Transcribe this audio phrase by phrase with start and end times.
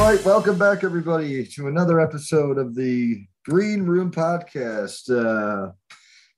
[0.00, 5.10] Right, welcome back, everybody, to another episode of the Green Room Podcast.
[5.10, 5.72] Uh,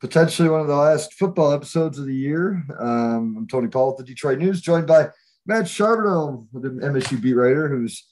[0.01, 2.65] potentially one of the last football episodes of the year.
[2.80, 5.11] Um, I'm Tony Paul with the Detroit News, joined by
[5.47, 8.05] Matt Charbonneau, the MSU beat writer, who's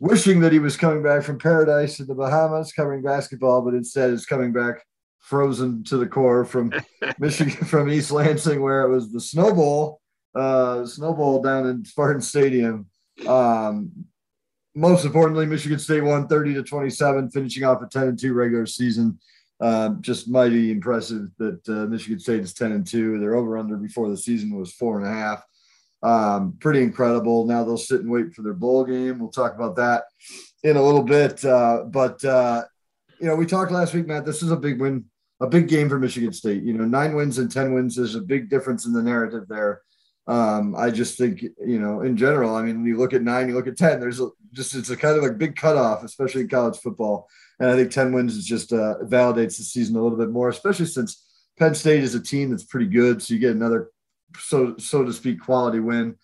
[0.00, 4.08] wishing that he was coming back from paradise in the Bahamas covering basketball, but instead
[4.08, 4.82] is coming back
[5.18, 6.72] frozen to the core from
[7.18, 10.00] Michigan, from East Lansing, where it was the Snow Bowl,
[10.34, 12.86] uh, Snow Bowl down in Spartan Stadium.
[13.26, 14.06] Um,
[14.76, 18.66] most importantly, Michigan State won 30 to 27, finishing off a 10 and 2 regular
[18.66, 19.18] season.
[19.58, 23.18] Um, just mighty impressive that uh, Michigan State is 10 and 2.
[23.18, 25.42] Their over under before the season was four and a half.
[26.02, 27.46] Um, pretty incredible.
[27.46, 29.18] Now they'll sit and wait for their bowl game.
[29.18, 30.04] We'll talk about that
[30.62, 31.42] in a little bit.
[31.42, 32.64] Uh, but, uh,
[33.18, 34.26] you know, we talked last week, Matt.
[34.26, 35.06] This is a big win,
[35.40, 36.62] a big game for Michigan State.
[36.62, 37.96] You know, nine wins and 10 wins.
[37.96, 39.80] There's a big difference in the narrative there.
[40.26, 43.54] Um, I just think, you know, in general, I mean, you look at nine, you
[43.54, 46.48] look at 10, there's a, just, it's a kind of a big cutoff, especially in
[46.48, 47.28] college football.
[47.60, 50.48] And I think 10 wins is just uh, validates the season a little bit more,
[50.48, 51.24] especially since
[51.58, 53.22] Penn State is a team that's pretty good.
[53.22, 53.90] So you get another
[54.38, 56.16] so so to speak, quality win.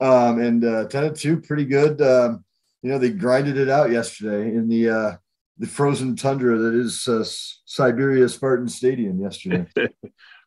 [0.00, 2.00] Um, and uh, 10 and 2, pretty good.
[2.00, 2.44] Um,
[2.82, 5.16] you know, they grinded it out yesterday in the uh,
[5.58, 7.24] the frozen tundra that is uh,
[7.64, 9.66] Siberia Spartan Stadium yesterday.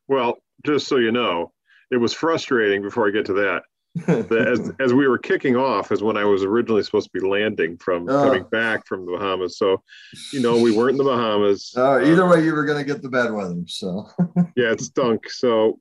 [0.08, 1.52] well, just so you know,
[1.92, 3.64] it was frustrating before I get to that.
[4.08, 7.78] as, as we were kicking off is when I was originally supposed to be landing
[7.78, 8.24] from oh.
[8.24, 9.58] coming back from the Bahamas.
[9.58, 9.84] So,
[10.32, 11.74] you know, we weren't in the Bahamas.
[11.82, 13.64] Uh, either way, you were going to get the bad weather.
[13.66, 14.08] So,
[14.56, 15.30] yeah, it stunk.
[15.30, 15.80] So,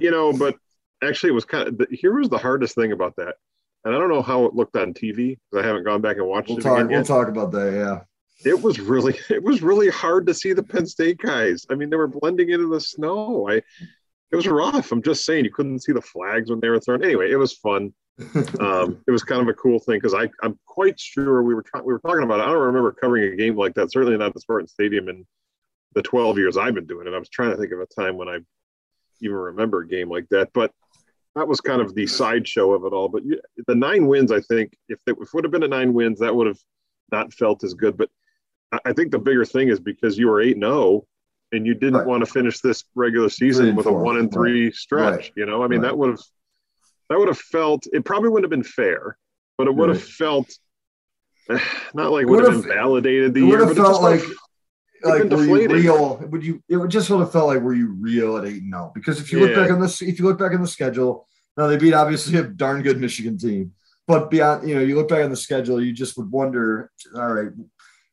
[0.00, 0.56] you know, but
[1.02, 3.34] actually, it was kind of here was the hardest thing about that,
[3.84, 6.26] and I don't know how it looked on TV because I haven't gone back and
[6.26, 6.62] watched we'll it.
[6.62, 7.72] Talk, we'll talk about that.
[7.74, 11.66] Yeah, it was really it was really hard to see the Penn State guys.
[11.70, 13.48] I mean, they were blending into the snow.
[13.50, 13.62] I
[14.34, 14.90] it was rough.
[14.92, 17.04] I'm just saying you couldn't see the flags when they were thrown.
[17.04, 17.94] Anyway, it was fun.
[18.60, 21.62] um, it was kind of a cool thing because I I'm quite sure we were
[21.62, 22.44] trying we were talking about it.
[22.44, 23.92] I don't remember covering a game like that.
[23.92, 25.26] Certainly not the Spartan Stadium in
[25.94, 27.14] the 12 years I've been doing it.
[27.14, 28.38] I was trying to think of a time when I
[29.20, 30.50] even remember a game like that.
[30.52, 30.72] But
[31.34, 33.08] that was kind of the sideshow of it all.
[33.08, 33.22] But
[33.66, 36.20] the nine wins, I think, if it, if it would have been a nine wins,
[36.20, 36.58] that would have
[37.10, 37.96] not felt as good.
[37.96, 38.10] But
[38.84, 41.06] I think the bigger thing is because you were eight zero, oh,
[41.54, 42.06] and you didn't right.
[42.06, 44.00] want to finish this regular season with four.
[44.00, 44.74] a one and three right.
[44.74, 45.14] stretch.
[45.14, 45.32] Right.
[45.36, 46.20] You know, I mean, that would have
[47.10, 47.86] that would have felt.
[47.92, 49.16] It probably wouldn't have been fair,
[49.56, 50.50] but it would have felt
[51.94, 53.58] not like it would have validated the it year.
[53.58, 54.22] Would have felt like.
[55.02, 56.16] Like were you real?
[56.30, 56.62] Would you?
[56.66, 58.90] It would just would have felt like were you real at eight and zero?
[58.94, 61.28] Because if you look back on this, if you look back on the schedule,
[61.58, 63.72] now they beat obviously a darn good Michigan team,
[64.06, 67.32] but beyond, you know, you look back on the schedule, you just would wonder, all
[67.32, 67.50] right,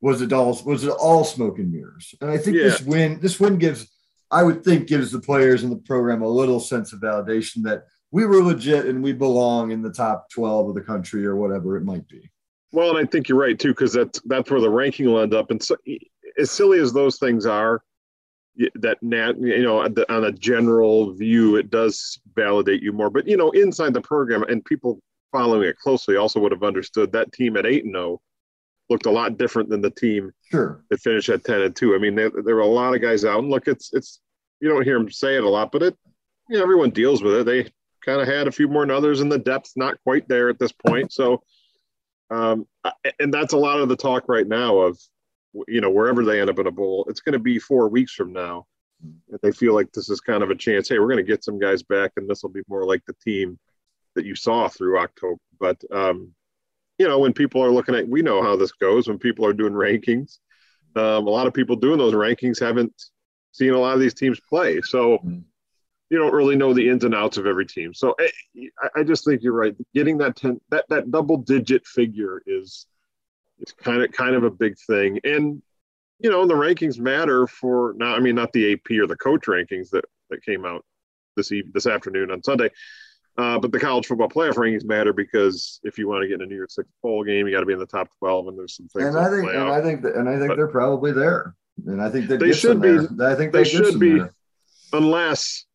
[0.02, 2.14] was it all was it all smoke and mirrors?
[2.22, 2.64] And I think yeah.
[2.64, 3.90] this win, this win gives,
[4.30, 7.84] I would think, gives the players in the program a little sense of validation that
[8.12, 11.78] we were legit and we belong in the top twelve of the country or whatever
[11.78, 12.30] it might be.
[12.74, 15.34] Well, and I think you're right too, because that's that's where the ranking will end
[15.34, 15.52] up.
[15.52, 15.76] And so,
[16.38, 17.82] as silly as those things are,
[18.76, 23.38] that nat you know on a general view it does validate you more but you
[23.38, 25.00] know inside the program and people
[25.32, 28.22] following it closely also would have understood that team at 8 and 0
[28.92, 31.98] looked a lot different than the team sure that finished at 10 and 2 i
[31.98, 34.20] mean there, there were a lot of guys out and look it's it's
[34.60, 35.98] you don't hear them say it a lot but it
[36.50, 37.72] you know everyone deals with it they
[38.06, 40.60] kind of had a few more than others and the depth's not quite there at
[40.60, 41.42] this point so
[42.30, 42.68] um
[43.20, 44.98] and that's a lot of the talk right now of
[45.68, 48.14] you know, wherever they end up in a bowl, it's going to be four weeks
[48.14, 48.66] from now.
[49.30, 51.44] If they feel like this is kind of a chance, hey, we're going to get
[51.44, 53.58] some guys back, and this will be more like the team
[54.16, 55.40] that you saw through October.
[55.60, 56.34] But um,
[57.02, 59.08] you know, when people are looking at, we know how this goes.
[59.08, 60.38] When people are doing rankings,
[60.96, 62.94] um, a lot of people doing those rankings haven't
[63.54, 65.18] seen a lot of these teams play, so
[66.12, 67.92] you don't really know the ins and outs of every team.
[67.96, 69.76] So eh, I, I just think you're right.
[69.96, 72.86] Getting that ten, that that double digit figure is
[73.58, 75.20] it's kind of kind of a big thing.
[75.24, 75.60] And
[76.20, 78.16] you know, the rankings matter for now.
[78.16, 80.86] I mean, not the AP or the coach rankings that that came out
[81.36, 82.70] this eve, this afternoon on Sunday.
[83.42, 86.42] Uh, but the college football playoff rankings matter because if you want to get in
[86.44, 88.58] a New Year's Six bowl game, you got to be in the top twelve, and
[88.58, 89.06] there's some things.
[89.06, 91.56] And I think, and I think, that, and I think but they're probably there.
[91.88, 92.98] And I think they should be.
[92.98, 93.32] There.
[93.32, 94.20] I think they, should be.
[94.20, 94.34] There.
[94.94, 95.66] unless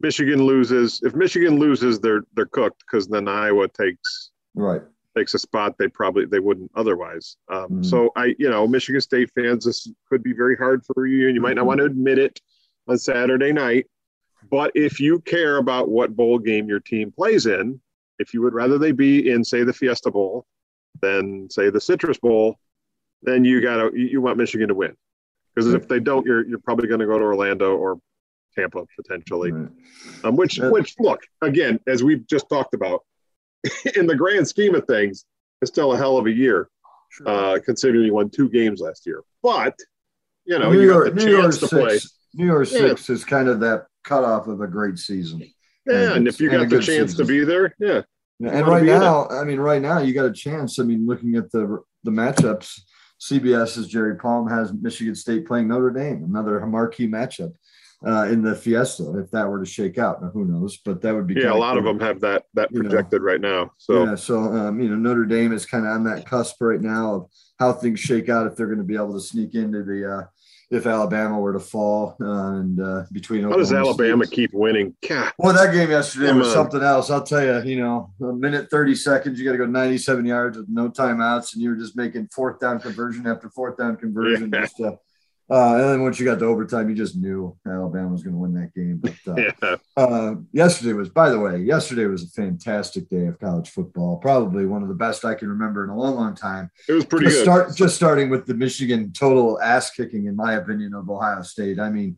[0.00, 1.00] Michigan loses.
[1.02, 4.80] If Michigan loses, they're they're cooked because then Iowa takes Right.
[5.16, 7.36] takes a spot they probably they wouldn't otherwise.
[7.52, 7.84] Um, Mhm.
[7.84, 11.34] So I, you know, Michigan State fans, this could be very hard for you, and
[11.34, 11.66] you might not Mhm.
[11.68, 12.40] want to admit it
[12.88, 13.86] on Saturday night.
[14.50, 17.80] But if you care about what bowl game your team plays in,
[18.18, 20.46] if you would rather they be in, say, the Fiesta Bowl
[21.00, 22.58] than say the Citrus Bowl,
[23.22, 24.94] then you gotta you you want Michigan to win.
[25.54, 27.98] Because if they don't, you're you're probably going to go to Orlando or
[28.54, 29.52] Tampa potentially.
[29.52, 29.68] Right.
[30.24, 33.02] Um, which, which, look again, as we've just talked about,
[33.96, 35.24] in the grand scheme of things,
[35.62, 36.68] it's still a hell of a year,
[37.10, 37.28] Sure.
[37.28, 39.22] uh, considering you won two games last year.
[39.42, 39.78] But
[40.44, 41.98] you know, New you York, got the New York chance to play.
[41.98, 42.18] six.
[42.34, 42.78] New York Yeah.
[42.78, 45.42] six is kind of that cutoff of a great season.
[45.86, 47.26] Yeah, and if you and got the chance season.
[47.26, 48.02] to be there, yeah,
[48.40, 49.00] and right be in it.
[49.00, 50.78] now, I mean, right now you got a chance.
[50.78, 52.80] I mean, looking at the the matchups,
[53.20, 57.52] CBS's Jerry Palm has Michigan State playing Notre Dame, another marquee matchup
[58.06, 59.18] uh, in the Fiesta.
[59.18, 60.78] If that were to shake out, now who knows?
[60.78, 62.88] But that would be yeah, a lot of them have that that You know.
[62.88, 63.72] projected right now.
[63.78, 66.80] So yeah, so um, you know Notre Dame is kind of on that cusp right
[66.80, 69.82] now of how things shake out if they're going to be able to sneak into
[69.82, 70.22] the uh,
[70.74, 72.24] if Alabama were to fall uh,
[72.58, 74.94] and uh, between how does Oklahoma State- Alabama keep winning?
[75.08, 76.54] God, Well, that game yesterday Come was on.
[76.54, 77.10] something else.
[77.10, 80.56] I'll tell you, you know, a minute 30 seconds, you got to go 97 yards
[80.58, 84.50] with no timeouts, and you're just making fourth down conversion after fourth down conversion.
[84.52, 84.60] Yeah.
[84.62, 84.92] Just, uh,
[85.50, 88.38] uh, and then once you got to overtime, you just knew Alabama was going to
[88.38, 88.98] win that game.
[89.02, 93.38] But uh, yeah, uh, yesterday was, by the way, yesterday was a fantastic day of
[93.38, 94.16] college football.
[94.16, 96.70] Probably one of the best I can remember in a long, long time.
[96.88, 97.44] it was pretty Just good.
[97.44, 101.78] start just starting with the Michigan total ass kicking, in my opinion, of Ohio State.
[101.78, 102.16] I mean,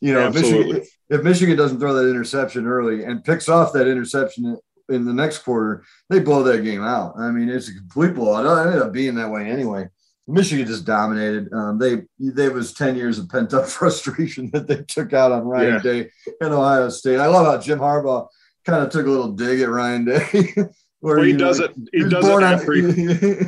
[0.00, 3.86] you know, if Michigan, if Michigan doesn't throw that interception early and picks off that
[3.86, 7.14] interception in the next quarter, they blow that game out.
[7.18, 8.44] I mean, it's a complete blowout.
[8.44, 9.88] It ended up being that way anyway.
[10.26, 11.52] Michigan just dominated.
[11.52, 15.44] Um, they there was ten years of pent up frustration that they took out on
[15.44, 15.78] Ryan Yeah.
[15.80, 16.10] Day
[16.40, 17.18] and Ohio State.
[17.20, 18.28] I love how Jim Harbaugh
[18.64, 20.54] kind of took a little dig at Ryan Day.
[21.00, 21.70] where Well, he you know, does it.
[21.92, 22.84] He does it on-.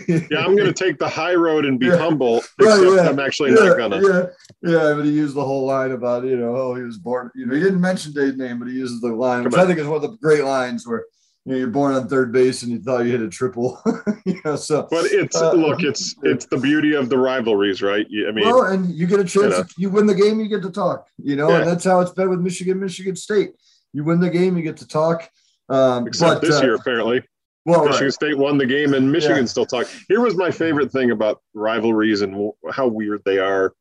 [0.08, 1.96] He, yeah, I'm going to take the high road and be Yeah.
[1.96, 3.08] humble, Right, except yeah.
[3.08, 4.02] I'm actually yeah, not gonna.
[4.06, 4.26] Yeah,
[4.62, 7.30] yeah, but he used the whole line about you know, oh, he was born.
[7.34, 9.66] You know, he didn't mention Day's name, but he uses the line, which Come I
[9.66, 11.06] think is one of the great lines where
[11.46, 13.80] you know, you're born on third base and you thought you hit a triple.
[14.26, 18.04] you know, so But it's Uh, look, it's it's the beauty of the rivalries, right?
[18.28, 19.56] I mean, well, and you get a chance.
[19.56, 19.64] know.
[19.78, 21.06] you win the game, you get to talk.
[21.22, 21.58] You know, Yeah.
[21.60, 23.52] and that's how it's been with Michigan, Michigan State.
[23.92, 25.30] You win the game, you get to talk.
[25.68, 27.22] Um, except but, this uh, year apparently.
[27.64, 27.90] well, right.
[27.90, 29.44] Michigan State won the game, and Michigan Yeah.
[29.44, 29.86] still talk.
[30.08, 33.72] Here was my favorite thing about rivalries and how weird they are.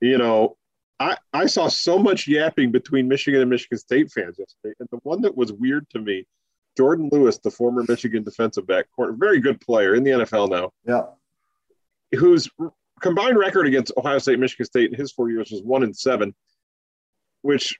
[0.00, 0.56] You know,
[1.00, 4.98] I I saw so much yapping between Michigan and Michigan State fans yesterday, and the
[5.02, 6.26] one that was weird to me,
[6.76, 12.18] Jordan Lewis, the former Michigan defensive back, very good player in the NFL now, yeah,
[12.18, 12.48] whose
[13.00, 16.34] combined record against Ohio State, Michigan State in his four years was one and seven,
[17.42, 17.78] which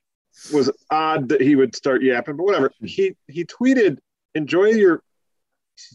[0.52, 2.70] was odd that he would start yapping, but whatever.
[2.80, 2.86] Hmm.
[2.86, 3.98] He he tweeted,
[4.34, 5.02] "Enjoy your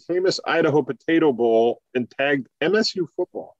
[0.07, 3.55] famous Idaho Potato Bowl," and tagged MSU football.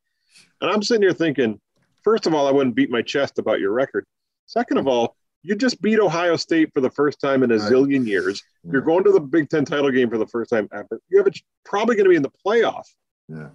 [0.62, 1.60] And I'm sitting here thinking,
[2.04, 4.06] first of all, I wouldn't beat my chest about your record.
[4.46, 7.72] Second of all, you just beat Ohio State for the first time in a Right.
[7.72, 8.42] zillion years.
[8.70, 11.00] You're going to the Big Ten title game for the first time ever.
[11.10, 11.26] You're
[11.64, 12.86] probably going to be in the playoff.
[13.28, 13.50] yeah.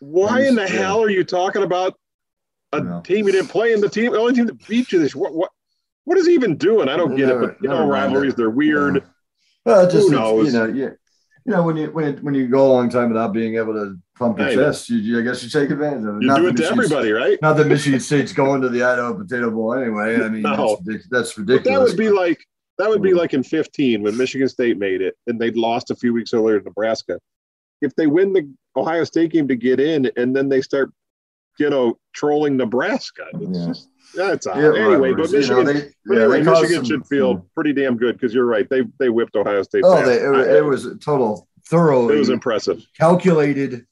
[0.00, 0.68] Why in the Yeah.
[0.68, 1.94] hell are you talking about
[2.72, 3.00] a No.
[3.02, 4.12] team you didn't play in the team?
[4.12, 5.50] The only team that beat you this what what
[6.04, 6.88] what is he even doing?
[6.88, 7.38] I don't get it.
[7.38, 8.96] But you know, rivalries they're weird.
[8.96, 9.00] Yeah.
[9.66, 10.46] Well, just Who knows?
[10.52, 10.96] you know, you,
[11.46, 13.72] you know when you when it, when you go a long time without being able
[13.74, 16.22] to pump your I chest, you, you I guess you take advantage of it.
[16.22, 17.38] You Not do it to everybody, right?
[17.42, 20.16] Not that Michigan State's going to the Idaho Potato Bowl anyway.
[20.22, 20.78] I mean, No.
[20.84, 21.78] that's, that's But ridiculous.
[21.78, 22.38] that would be like
[22.78, 23.18] that would be Hmm.
[23.18, 26.58] like in 15 when Michigan State made it and they'd lost a few weeks earlier
[26.58, 27.18] to Nebraska.
[27.82, 30.90] If they win the Ohio State game to get in and then they start,
[31.58, 33.66] you know, trolling Nebraska, it's Yeah.
[33.66, 34.58] just that's odd.
[34.58, 37.06] Yeah, anyway, but rivalries, you know, Michigan, they- but yeah, anyway, they Michigan some- should
[37.06, 38.68] feel pretty damn good because you're right.
[38.68, 39.82] They they whipped Ohio State.
[39.84, 42.08] Oh, they, it, it was a total thorough.
[42.08, 42.84] it was impressive.
[42.98, 43.86] calculated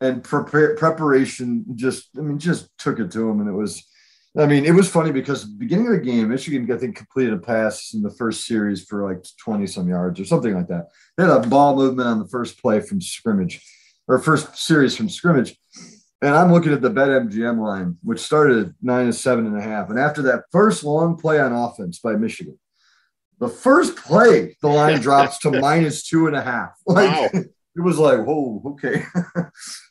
[0.00, 1.64] and prepare, preparation.
[1.76, 3.82] Just I mean, just took it to them, and it was.
[4.36, 6.96] I mean, it was funny because at the beginning of the game, Michigan, I think,
[6.96, 10.68] completed a pass in the first series for like 20 some yards or something like
[10.68, 10.88] that.
[11.18, 13.62] They had a ball movement on the first play from scrimmage
[14.08, 15.54] or first series from scrimmage.
[16.22, 19.62] And I'm looking at the BetMGM line, which started at nine to seven and a
[19.62, 19.90] half.
[19.90, 22.58] And after that first long play on offense by Michigan,
[23.40, 26.70] the first play, the line drops to minus two and a half.
[26.86, 27.28] Like, Wow.
[27.74, 29.02] it was like, whoa, okay.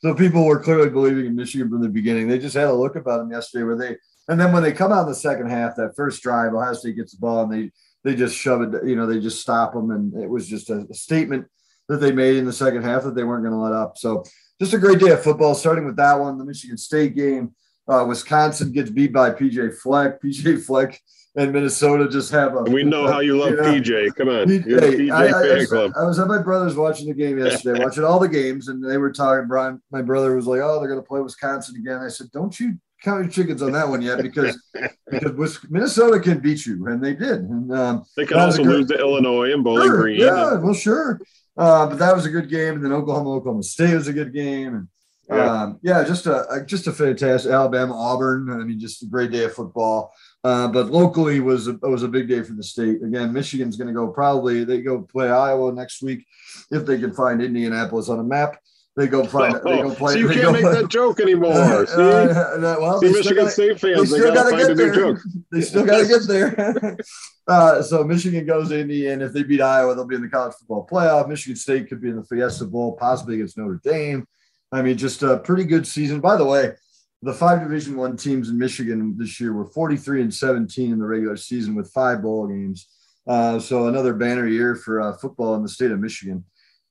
[0.02, 2.28] so people were clearly believing in Michigan from the beginning.
[2.28, 3.98] They just had a look about them yesterday where they,
[4.30, 6.96] and then when they come out in the second half, that first drive, Ohio State
[6.96, 7.72] gets the ball and they
[8.04, 10.88] they just shove it, you know, they just stop them, and it was just a,
[10.90, 11.46] a statement
[11.88, 13.98] that they made in the second half that they weren't going to let up.
[13.98, 14.24] So
[14.62, 17.56] just a great day of football, starting with that one, the Michigan State game.
[17.88, 20.22] Uh, Wisconsin gets beat by PJ Fleck.
[20.22, 21.02] PJ Fleck
[21.36, 22.62] and Minnesota just have a.
[22.62, 24.16] We know how you love know, PJ.
[24.16, 25.92] Come on, you're the PJ I, fan I, club.
[26.00, 28.98] I was at my brother's watching the game yesterday, watching all the games, and they
[28.98, 29.48] were talking.
[29.48, 32.58] Brian, my brother was like, "Oh, they're going to play Wisconsin again." I said, "Don't
[32.60, 34.62] you count your chickens on that one yet, because
[35.10, 38.88] because Minnesota can beat you, and they did." And um, They can also good- lose
[38.90, 40.20] to Illinois and Bowling Sure, Green.
[40.20, 41.20] Yeah, and- well, sure.
[41.62, 44.34] Uh, but that was a good game, and then Oklahoma, Oklahoma State was a good
[44.34, 44.88] game, and
[45.30, 45.62] Yeah.
[45.64, 48.50] um, yeah, just a, just a fantastic Alabama, Auburn.
[48.50, 50.12] I mean, just a great day of football.
[50.44, 53.04] Uh, but locally was a, was a big day for the state.
[53.04, 56.26] Again, Michigan's going to go probably they go play Iowa next week
[56.72, 58.58] if they can find Indianapolis on a map.
[58.98, 60.14] They go find they go Oh, play.
[60.14, 61.54] so you can't make play- that joke anymore.
[61.88, 64.94] See, Uh, uh, well, See Michigan gotta- State fans, they, still find a get there.
[64.94, 65.18] joke.
[65.52, 66.98] They still got to get there.
[67.48, 70.28] uh, so Michigan goes to Indy, and if they beat Iowa, they'll be in the
[70.28, 71.30] college football playoff.
[71.30, 74.28] Michigan State could be in the Fiesta Bowl, possibly against Notre Dame.
[74.74, 76.20] I mean, just a pretty good season.
[76.20, 76.74] By the way,
[77.22, 81.06] the five Division One teams in Michigan this year were 43 and 17 in the
[81.06, 82.88] regular season with five bowl games.
[83.28, 86.44] Uh, so another banner year for uh, football in the state of Michigan.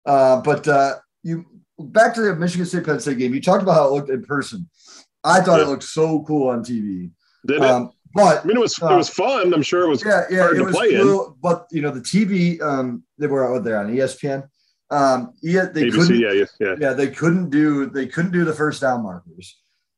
[0.06, 1.44] Uh, but uh, you
[1.84, 3.34] back to the Michigan State Penn State game.
[3.34, 4.68] You talked about how it looked in person.
[5.24, 7.10] I thought it looked so cool on TV.
[7.46, 7.62] Did it?
[7.62, 9.54] Um, but I mean, it was uh, it was fun.
[9.54, 10.04] I'm sure it was.
[10.04, 11.02] yeah, yeah, hard it to was play in.
[11.02, 11.36] cool.
[11.40, 14.48] But you know, the TV, um, they were out there on ESPN.
[14.90, 16.20] Um, yeah, they ABC, couldn't.
[16.20, 16.74] yeah, yeah, yeah.
[16.80, 17.86] Yeah, they couldn't do.
[17.86, 19.56] They couldn't do the first down markers.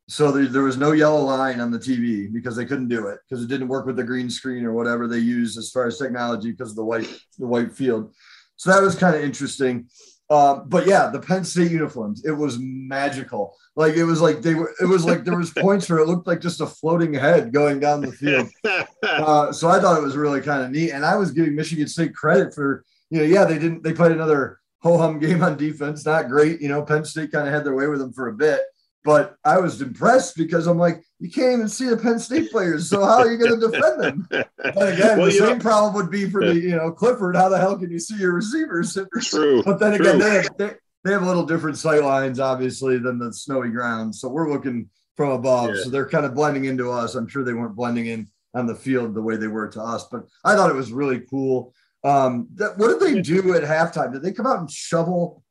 [0.09, 3.21] So there, there was no yellow line on the TV because they couldn't do it
[3.27, 5.97] because it didn't work with the green screen or whatever they used as far as
[5.97, 7.09] technology because of the white
[7.39, 8.13] the white field.
[8.57, 9.89] So that was kind of interesting.
[10.33, 13.55] Um, but yeah, the Penn State uniforms, it was magical.
[13.77, 14.73] Like it was like they were.
[14.81, 17.81] It was like there was points where it looked like just a floating head going
[17.81, 18.49] down the field.
[19.03, 21.89] Uh, so I thought it was really kind of neat, and I was giving Michigan
[21.89, 23.83] State credit for you know, yeah, they didn't.
[23.83, 26.63] They played another ho hum game on defense, not great.
[26.63, 28.63] You know, Penn State kind of had their way with them for a bit,
[29.05, 32.89] but I was impressed because I'm like, you can't even see the Penn State players,
[32.89, 34.29] so how are you going to defend them?
[34.31, 37.37] But again, Well, the you know- same problem would be for the you know Clifford.
[37.37, 38.97] How the hell can you see your receivers?
[39.21, 39.63] True.
[39.63, 40.23] But then again, True.
[40.23, 40.71] they have, they,
[41.05, 44.15] they have a little different sight lines, obviously, than the snowy ground.
[44.15, 45.71] So we're looking from above.
[45.71, 45.83] Yeah.
[45.83, 47.15] So they're kind of blending into us.
[47.15, 50.05] I'm sure they weren't blending in on the field the way they were to us,
[50.13, 51.73] but I thought it was really cool.
[52.05, 54.13] Um, that, what did they do at halftime?
[54.13, 55.43] Did they come out and shovel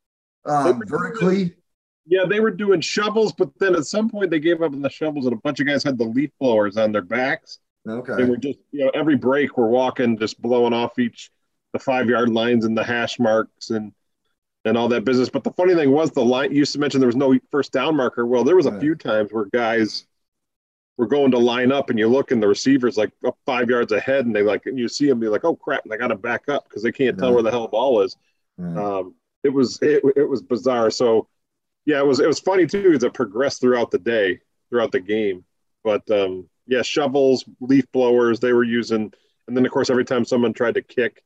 [0.46, 1.56] um, vertically?
[2.08, 4.90] Yeah, they were doing shovels, but then at some point they gave up on the
[4.90, 7.60] shovels, and a bunch of guys had the leaf blowers on their backs.
[7.88, 8.16] Okay.
[8.16, 11.32] They were just, you know, every break we're walking, just blowing off each
[11.74, 13.94] the five yard lines and the hash marks and
[14.66, 15.30] and all that business.
[15.30, 17.72] But the funny thing was the line you used to mention there was no first
[17.72, 18.26] down marker.
[18.28, 18.82] Well, there was a Right.
[18.82, 20.06] few times where guys
[20.98, 23.92] were going to line up and you look and the receivers like up five yards
[23.92, 26.10] ahead and they like and you see them be like, oh crap, and they got
[26.10, 28.16] to back up because they can't tell where the hell ball is.
[28.60, 28.98] Yeah.
[28.98, 30.92] Um, it was it, it was bizarre.
[30.92, 31.28] So
[31.86, 35.00] yeah, it was it was funny too as it progressed throughout the day, throughout the
[35.00, 35.44] game.
[35.84, 39.12] But um, yeah, shovels, leaf blowers they were using,
[39.48, 41.24] and then of course every time someone tried to kick,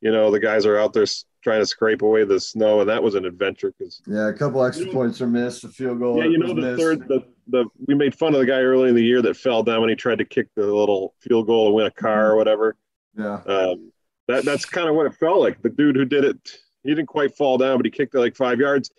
[0.00, 2.88] you know, the guys are out there s- trying to scrape away the snow, and
[2.90, 5.64] that was an adventure because yeah, a couple extra points are missed.
[5.64, 6.18] A field goal.
[6.18, 6.80] yeah, you know the missed.
[6.80, 9.62] third the the we made fun of the guy early in the year that fell
[9.62, 12.36] down when he tried to kick the little field goal and win a car or
[12.36, 12.76] whatever.
[13.16, 13.40] Yeah.
[13.46, 13.92] Um,
[14.28, 15.62] that that's kind of what it felt like.
[15.62, 16.36] The dude who did it,
[16.82, 18.90] he didn't quite fall down, but he kicked it like five yards.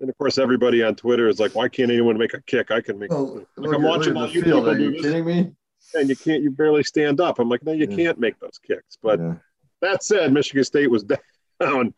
[0.00, 2.70] And of course, everybody on Twitter is like, "Why can't anyone make a kick?
[2.70, 4.64] I can make." Oh, like look I'm watching all you field.
[4.64, 4.70] people.
[4.70, 5.52] Are you kidding me?
[5.94, 6.42] and you can't.
[6.42, 7.38] You barely stand up.
[7.38, 7.94] I'm like, no, you Yeah.
[7.96, 8.98] can't make those kicks.
[9.00, 9.34] But Yeah.
[9.82, 11.04] that said, Michigan State was
[11.60, 11.94] down.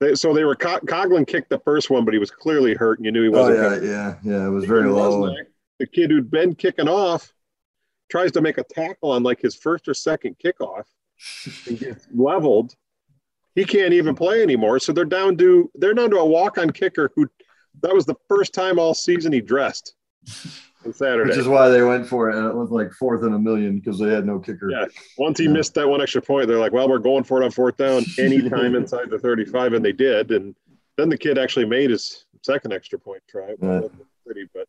[0.00, 2.98] They, so they were Co- Coghlin kicked the first one, but he was clearly hurt,
[2.98, 3.56] and you knew he Oh wasn't.
[3.58, 4.46] yeah, gonna- yeah, yeah.
[4.46, 5.34] It was very low.
[5.78, 7.34] the kid who'd been kicking off
[8.10, 10.84] tries to make a tackle on like his first or second kickoff
[11.68, 12.74] and gets leveled.
[13.54, 14.78] He can't even play anymore.
[14.78, 17.26] So they're down to they're down to a walk-on kicker who
[17.82, 19.94] that was the first time all season he dressed
[20.84, 21.30] on Saturday.
[21.30, 23.78] Which is why they went for it, and it was like fourth in a million
[23.78, 24.70] because they had no kicker.
[24.70, 24.86] Yeah.
[25.18, 25.52] Once he Yeah.
[25.52, 28.04] missed that one extra point, they're like, "Well, we're going for it on fourth down
[28.18, 30.30] anytime inside the 35," and they did.
[30.30, 30.54] And
[30.96, 33.54] then the kid actually made his second extra point try.
[33.58, 33.82] Well, Right.
[33.82, 34.66] that was pretty, but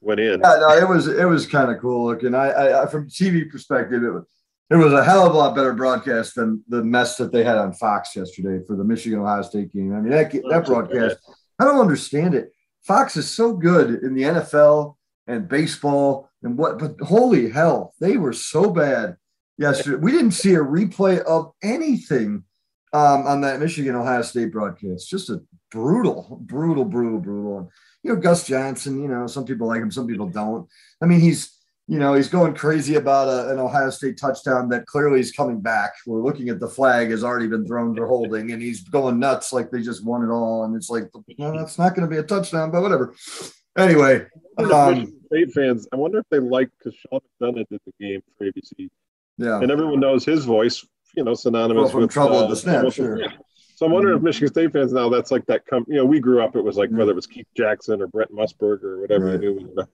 [0.00, 0.40] went in.
[0.40, 2.34] Yeah, no, it was it was kind of cool looking.
[2.34, 4.26] I, I, I from TV perspective, it was
[4.70, 7.58] it was a hell of a lot better broadcast than the mess that they had
[7.58, 9.94] on Fox yesterday for the Michigan Ohio State game.
[9.94, 11.16] I mean, that that broadcast,
[11.58, 12.52] I don't understand it.
[12.82, 14.96] Fox is so good in the NFL
[15.26, 19.16] and baseball and what, but holy hell, they were so bad
[19.58, 19.96] yesterday.
[19.96, 22.44] We didn't see a replay of anything
[22.92, 25.08] um, on that Michigan Ohio State broadcast.
[25.08, 27.70] Just a brutal, brutal, brutal, brutal.
[28.02, 30.66] You know, Gus Johnson, you know, some people like him, some people don't.
[31.02, 31.59] I mean, he's,
[31.90, 35.60] you know, he's going crazy about a, an Ohio State touchdown that clearly is coming
[35.60, 35.92] back.
[36.06, 39.52] We're looking at the flag has already been thrown for holding, and he's going nuts
[39.52, 40.62] like they just won it all.
[40.64, 43.12] And it's like, no, that's not going to be a touchdown, but whatever.
[43.76, 44.24] Anyway,
[44.72, 48.44] um, State fans, I wonder if they like because Sean McDonough did the game for
[48.46, 48.88] ABC.
[49.38, 49.58] Yeah.
[49.60, 50.86] and everyone knows his voice.
[51.16, 53.18] You know, synonymous Well, from with Trouble uh, the Snap, sure.
[53.20, 53.32] yeah.
[53.74, 54.18] So I'm wondering Mhm.
[54.18, 55.66] if Michigan State fans now that's like that.
[55.66, 56.54] Com- you know, we grew up.
[56.54, 56.98] It was like Mhm.
[56.98, 59.42] whether it was Keith Jackson or Brent Musburger or whatever Right.
[59.42, 59.84] you knew.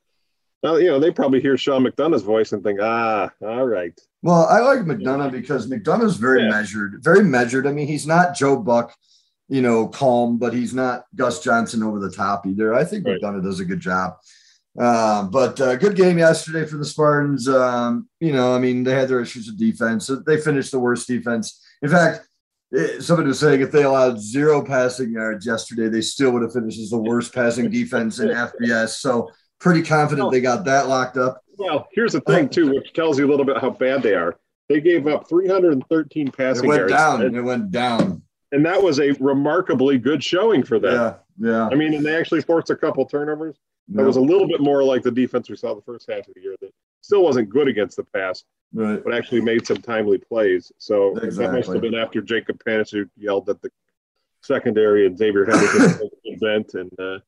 [0.67, 3.97] Now you know they probably hear Sean McDonough's voice and think, ah, all right.
[4.23, 6.49] Well, I like McDonough because McDonough's very Yeah.
[6.51, 7.69] measured, very measured.
[7.69, 8.93] I mean, he's not Joe Buck,
[9.49, 12.75] you know, calm, but he's not Gus Johnson over the top either.
[12.75, 13.21] I think Right.
[13.23, 14.15] McDonough does a good job.
[14.77, 17.49] Um, but uh, good game yesterday for the Spartans.
[17.49, 20.11] Um, you know, I mean, they had their issues with defense.
[20.27, 21.63] They finished the worst defense.
[21.81, 22.27] In fact,
[22.77, 26.53] eh, somebody was saying if they allowed zero passing yards yesterday, they still would have
[26.53, 28.97] finished as the worst passing defense in FBS.
[28.99, 31.43] So pretty confident they got that locked up.
[31.59, 34.37] Well, here's the thing too, which tells you a little bit how bad they are.
[34.69, 37.23] They gave up 313 passing It went yards, down.
[37.23, 38.23] and, It went down.
[38.53, 40.93] and that was a remarkably good showing for them.
[41.39, 41.69] Yeah, yeah.
[41.71, 43.57] I mean, and they actually forced a couple turnovers.
[43.89, 44.07] That Yeah.
[44.07, 46.41] was a little bit more like the defense we saw the first half of the
[46.43, 46.57] year.
[46.61, 48.43] That still wasn't good against the pass,
[48.75, 49.03] Right.
[49.03, 50.73] but actually made some timely plays.
[50.79, 53.71] So that must have been after Jacob Panis who yelled at the
[54.43, 56.09] secondary and Xavier Henderson
[56.41, 57.19] bent and uh,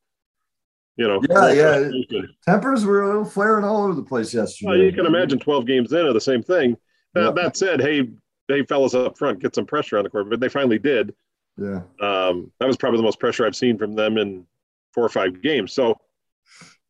[0.98, 1.20] you know.
[1.30, 2.20] Yeah, yeah.
[2.46, 4.68] Tempers were a little flaring all over the place yesterday.
[4.68, 6.76] Well, you can imagine 12 games in of the same thing.
[7.14, 7.30] Now, Yeah.
[7.30, 8.10] That said, hey,
[8.48, 11.14] hey, fellas up front, get some pressure on the court, but they finally did.
[11.56, 11.82] Yeah.
[12.00, 14.44] Um, that was probably the most pressure I've seen from them in
[14.92, 15.72] four or five games.
[15.72, 15.98] So,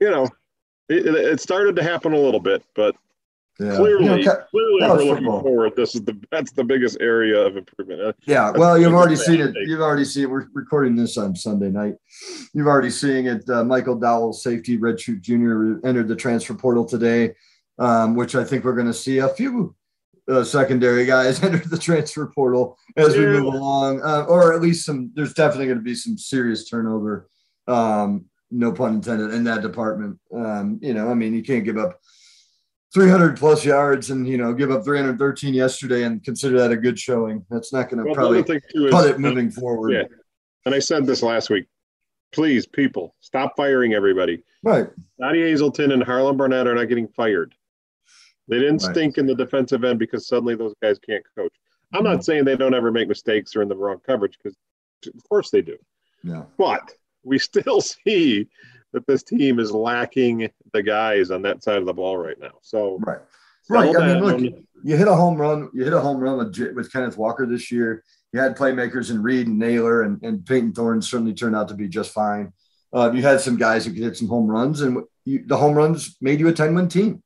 [0.00, 0.26] you know,
[0.88, 2.96] it- it started to happen a little bit, but
[3.60, 3.76] Yeah.
[3.76, 5.42] clearly, You know, clearly, we're looking football.
[5.42, 5.72] forward.
[5.76, 8.14] This is the that's the biggest area of improvement.
[8.24, 8.46] Yeah.
[8.46, 9.52] That's Well, you've already seen it.
[9.54, 9.66] take.
[9.66, 10.30] You've already seen it.
[10.30, 11.94] We're recording this on Sunday night.
[12.54, 13.48] You've already seen it.
[13.50, 17.34] Uh, Michael Dowell, safety redshirt junior, entered the transfer portal today,
[17.80, 19.74] um, which I think we're going to see a few
[20.28, 24.84] uh, secondary guys enter the transfer portal as we move along, uh, or at least
[24.86, 25.10] some.
[25.14, 27.28] There's definitely going to be some serious turnover.
[27.66, 30.18] Um, no pun intended in that department.
[30.32, 32.00] Um, you know, I mean, you can't give up
[32.94, 36.98] 300 plus yards and you know give up 313 yesterday and consider that a good
[36.98, 37.44] showing.
[37.50, 39.92] That's not going to well, probably other thing too is, put it moving forward.
[39.92, 40.04] yeah.
[40.66, 41.66] and I said this last week.
[42.32, 44.42] Please, people, stop firing everybody.
[44.62, 44.88] Right.
[45.18, 47.54] Donnie Hazelton and Harlon Barnett are not getting fired.
[48.48, 48.94] They didn't Right.
[48.94, 51.54] stink in the defensive end because suddenly those guys can't coach.
[51.94, 52.12] I'm Mm-hmm.
[52.12, 54.56] not saying they don't ever make mistakes or in the wrong coverage because,
[55.06, 55.76] of course, they do.
[56.22, 56.42] Yeah.
[56.58, 56.92] But
[57.24, 58.46] we still see
[58.92, 62.52] that this team is lacking the guys on that side of the ball right now.
[62.62, 63.18] So, Right.
[63.70, 63.94] Right.
[63.96, 64.40] I mean, look,
[64.82, 65.68] you hit a home run.
[65.74, 68.02] You hit a home run with, with Kenneth Walker this year.
[68.32, 71.74] You had playmakers in Reed and Nailor, and, and Payton Thorne certainly turned out to
[71.74, 72.52] be just fine.
[72.94, 75.74] Uh, you had some guys who could hit some home runs, and you, the home
[75.74, 77.22] runs made you a 10 win team.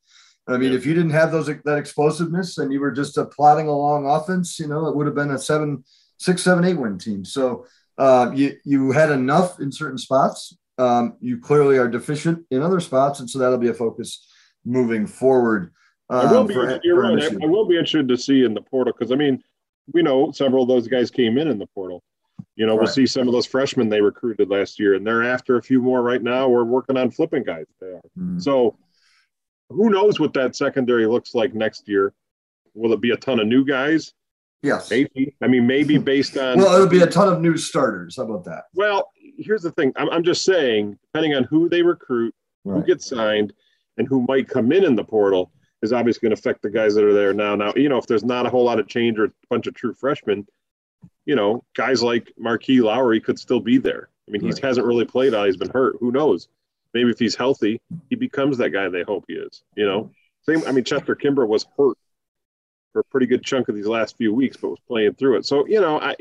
[0.49, 0.79] I mean, Yeah.
[0.79, 4.59] if you didn't have those that explosiveness and you were just a plodding along offense,
[4.59, 5.85] you know, it would have been a seven,
[6.19, 7.25] six, seven, eight win team.
[7.25, 7.67] So
[7.99, 10.57] uh, you you had enough in certain spots.
[10.79, 14.27] Um, you clearly are deficient in other spots, and so that'll be a focus
[14.65, 15.73] moving forward.
[16.09, 17.23] I will um, be, for- you're for right.
[17.43, 19.43] I, I will be interested to see in the portal because I mean,
[19.93, 22.03] we know several of those guys came in in the portal.
[22.57, 25.57] You know, we'll see some of those freshmen they recruited last year, and they're after
[25.57, 26.49] a few more right now.
[26.49, 27.67] We're working on flipping guys.
[27.81, 28.01] They are.
[28.19, 28.43] Mhm.
[28.43, 28.77] So,
[29.71, 32.13] who knows what that secondary looks like next year?
[32.75, 34.13] Will it be a ton of new guys?
[34.63, 34.91] Yes.
[34.91, 35.35] Maybe.
[35.43, 36.59] I mean, maybe based on.
[36.59, 38.17] Well, it'll be a ton of new starters.
[38.17, 38.65] How about that?
[38.75, 39.93] Well, here's the thing.
[39.97, 43.53] I'm, I'm just saying, depending on who they recruit, who gets signed,
[43.99, 45.51] and who might come in in the portal,
[45.83, 47.55] is obviously going to affect the guys that are there now.
[47.57, 49.75] Now, you know, if there's not a whole lot of change or a bunch of
[49.75, 50.47] true freshmen,
[51.27, 54.09] you know, guys like Marqui Lowery could still be there.
[54.29, 54.59] I mean, he Right.
[54.61, 55.47] hasn't really played out.
[55.47, 55.97] He's been hurt.
[56.01, 56.49] Who knows?
[56.95, 59.63] Maybe if he's healthy, he becomes that guy they hope he is.
[59.77, 60.11] You know,
[60.43, 60.63] same.
[60.67, 61.97] I mean, Chester Kimbrough was hurt
[62.93, 65.47] for a pretty good chunk of these last few weeks, but was playing through it.
[65.47, 66.15] So, you know, I,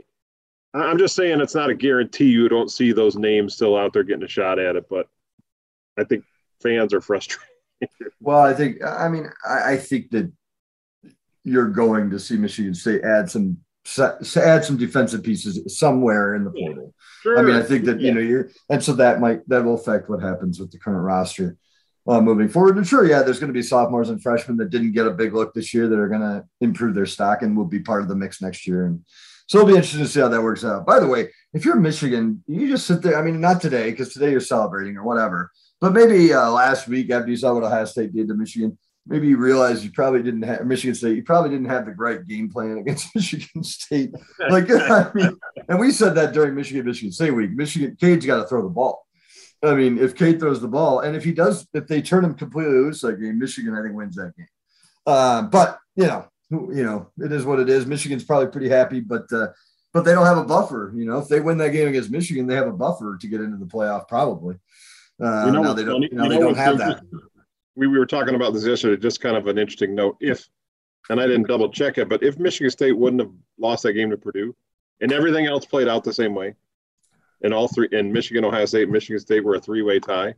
[0.73, 4.03] I'm just saying it's not a guarantee you don't see those names still out there
[4.03, 5.07] getting a shot at it, but
[5.97, 6.23] I think
[6.61, 7.45] fans are frustrated.
[8.19, 8.77] Well, I think.
[8.85, 10.31] I mean, I, I think that
[11.43, 13.57] you're going to see Michigan State add some
[13.97, 16.93] add some defensive pieces somewhere in the portal.
[17.23, 17.39] Sure.
[17.39, 18.09] I mean, I think that Yeah.
[18.09, 21.01] you know you're, and so that might that will affect what happens with the current
[21.03, 21.57] roster
[22.07, 22.77] uh, moving forward.
[22.77, 25.33] And sure, yeah, there's going to be sophomores and freshmen that didn't get a big
[25.33, 28.07] look this year that are going to improve their stock and will be part of
[28.07, 28.85] the mix next year.
[28.85, 29.03] And
[29.51, 30.85] so it'll be interesting to see how that works out.
[30.85, 33.17] By the way, if you're Michigan, you just sit there.
[33.17, 37.09] I mean, not today because today you're celebrating or whatever, but maybe uh, last week
[37.11, 38.79] after you saw what Ohio State did to Michigan.
[39.05, 41.17] Maybe you realize you probably didn't have Michigan State.
[41.17, 44.13] You probably didn't have the right game plan against Michigan State.
[44.49, 45.37] Like, I mean,
[45.67, 47.51] and we said that during Michigan Michigan State week.
[47.51, 49.05] Michigan Cade's got to throw the ball.
[49.61, 52.35] I mean, if Cade throws the ball, and if he does, if they turn him
[52.35, 54.47] completely loose that game, Michigan I think wins that game.
[55.05, 57.85] Uh, but you know, you know, it is what it is.
[57.85, 59.47] Michigan's probably pretty happy, but uh,
[59.93, 60.91] but they don't have a buffer.
[60.95, 63.41] You know, if they win that game against Michigan, they have a buffer to get
[63.41, 64.55] into the playoff probably.
[65.21, 66.01] Uh, You know now they don't.
[66.03, 67.03] You they know don't have that.
[67.75, 70.17] We, we were talking about this yesterday, just kind of an interesting note.
[70.19, 70.47] If
[71.09, 74.09] and I didn't double check it, but if Michigan State wouldn't have lost that game
[74.11, 74.55] to Purdue,
[74.99, 76.55] and everything else played out the same way,
[77.43, 80.35] and all three, and Michigan, Ohio State, Michigan State were a three-way tie.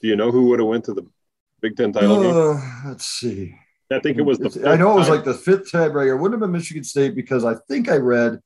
[0.00, 1.06] Do you know who would have went to the
[1.60, 2.34] Big Ten title game?
[2.34, 3.54] Uh, let's see.
[3.90, 4.68] I think it was the.
[4.68, 6.10] I know it was fifth like the fifth tiebreaker.
[6.10, 8.40] It wouldn't have been Michigan State because I think I read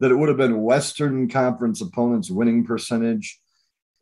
[0.00, 3.40] that it would have been Western Conference opponents winning percentage,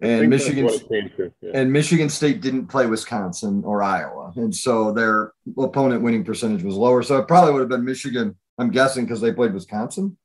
[0.00, 1.52] and Michigan what it came to, yeah.
[1.54, 6.74] and Michigan State didn't play Wisconsin or Iowa, and so their opponent winning percentage was
[6.74, 7.02] lower.
[7.02, 8.36] So it probably would have been Michigan.
[8.58, 10.16] I'm guessing because they played Wisconsin.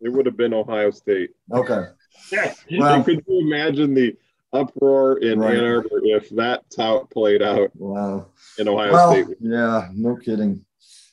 [0.00, 1.30] It would have been Ohio State.
[1.52, 1.84] Okay.
[2.32, 2.54] Yeah.
[2.72, 4.16] Well- could you imagine the
[4.52, 5.56] uproar in Right.
[5.56, 8.26] Ann Arbor if that's how it played out Wow.
[8.58, 9.36] in Ohio Well, State?
[9.40, 10.64] yeah, no kidding.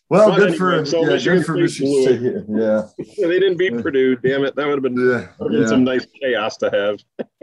[0.10, 2.22] Well, good anyway, for so yeah, good for Michigan State.
[2.50, 2.88] Yeah,
[3.28, 4.16] They didn't beat Purdue.
[4.16, 4.56] Damn it.
[4.56, 5.68] That would have been, yeah, would have been yeah.
[5.68, 7.00] some nice chaos to have.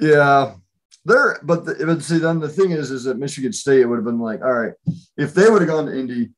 [0.00, 0.54] Yeah,
[1.04, 1.40] there.
[1.42, 4.20] But the, but see, then the thing is, is that Michigan State would have been
[4.20, 4.74] like, all right,
[5.16, 6.30] if they would have gone to Indy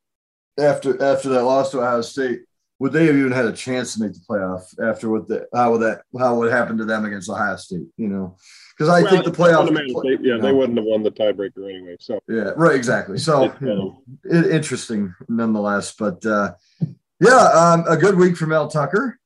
[0.58, 2.40] after after that loss to Ohio State,
[2.80, 5.70] would they have even had a chance to make the playoff after what the how
[5.72, 7.86] would that how would happen to them against Ohio State?
[7.96, 8.36] You know,
[8.76, 9.68] because I think the playoff.
[9.68, 11.96] They- yeah, they wouldn't have won the tiebreaker anyway.
[12.00, 12.74] So Yeah, right.
[12.74, 13.18] Exactly.
[13.18, 15.94] So It's, you know, it, interesting nonetheless.
[15.96, 16.54] But uh,
[17.20, 19.18] yeah, um, a good week for Mel Tucker.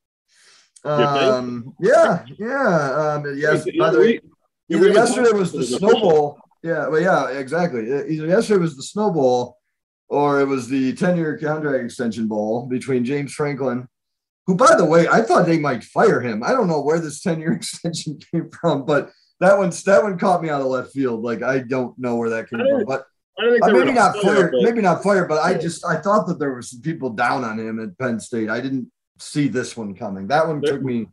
[0.84, 3.14] Um, yeah, yeah.
[3.16, 3.64] Um, yes.
[3.78, 4.20] By the way, we-
[4.70, 6.00] we Either haven't yesterday was the it Snow officially.
[6.10, 6.38] Bowl.
[6.62, 7.82] Yeah, well, yeah, exactly.
[7.86, 9.58] Either yesterday was the Snow Bowl,
[10.08, 13.88] or it was the 10 year contract extension bowl between James Franklin,
[14.46, 16.42] who, by the way, I thought they might fire him.
[16.42, 20.18] I don't know where this 10 year extension came from, but that one's that one
[20.18, 21.22] caught me out of left field.
[21.22, 23.06] Like I don't know where that came from, but
[23.38, 24.52] I don't think uh, maybe not fire, fired.
[24.52, 27.44] but- Maybe not fired, but I just I thought that there were some people down
[27.44, 28.48] on him at Penn State.
[28.48, 30.28] I didn't see this one coming.
[30.28, 31.08] That one took me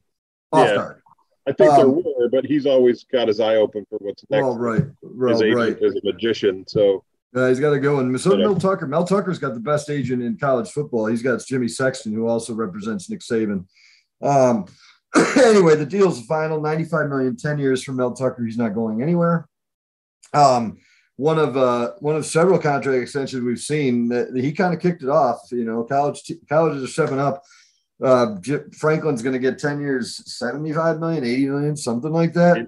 [0.51, 0.75] off Yeah.
[0.75, 1.01] guard.
[1.47, 4.43] I think there um, were, but he's always got his eye open for what's next.
[4.43, 4.83] Well, right,
[5.41, 5.77] agent right.
[5.81, 7.03] is a magician, so
[7.35, 7.99] Uh, he's got to go.
[7.99, 8.87] And so Mel Tucker.
[8.87, 11.05] Mel Tucker's got the best agent in college football.
[11.05, 13.65] He's got Jimmy Sexton, who also represents Nick Saban.
[14.21, 14.65] Um,
[15.37, 18.43] anyway, the deal's the final 95 million, 10 years from Mel Tucker.
[18.43, 19.47] He's not going anywhere.
[20.33, 20.77] Um,
[21.15, 25.03] one of uh, one of several contract extensions we've seen that he kind of kicked
[25.03, 25.39] it off.
[25.51, 27.43] You know, college colleges are stepping up.
[28.01, 32.65] Uh, J- Franklin's going to get 10 years, 75 million, 80 million, something like that.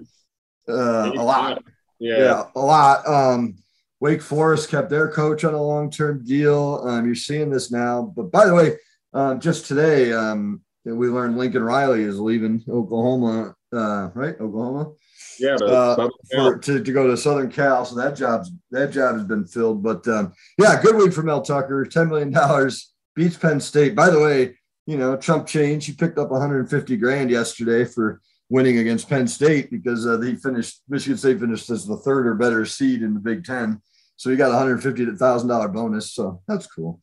[0.68, 1.62] Uh, a lot
[1.98, 3.08] Yeah, yeah, a lot.
[3.08, 3.56] Um,
[4.04, 6.82] Wake Forest kept their coach on a long term deal.
[6.86, 8.12] Um, you're seeing this now.
[8.14, 8.76] But by the way,
[9.14, 14.38] um, just today, um, we learned Lincoln Riley is leaving Oklahoma, uh, right?
[14.38, 14.92] Oklahoma
[15.38, 15.54] yeah.
[15.54, 17.86] uh, for, to, to go to Southern Cal.
[17.86, 19.82] So that job's that job has been filled.
[19.82, 21.86] But um, yeah, good week for Mel Tucker.
[21.86, 23.94] Ten million dollars beats Penn State.
[23.94, 25.86] By the way, you know Trump change.
[25.86, 30.82] He picked up 150 grand yesterday for winning against Penn State because uh, they finished
[30.90, 33.80] Michigan State finished as the third or better seed in the Big Ten.
[34.16, 36.12] So he got a 150 thousand dollar bonus.
[36.12, 37.00] So that's cool.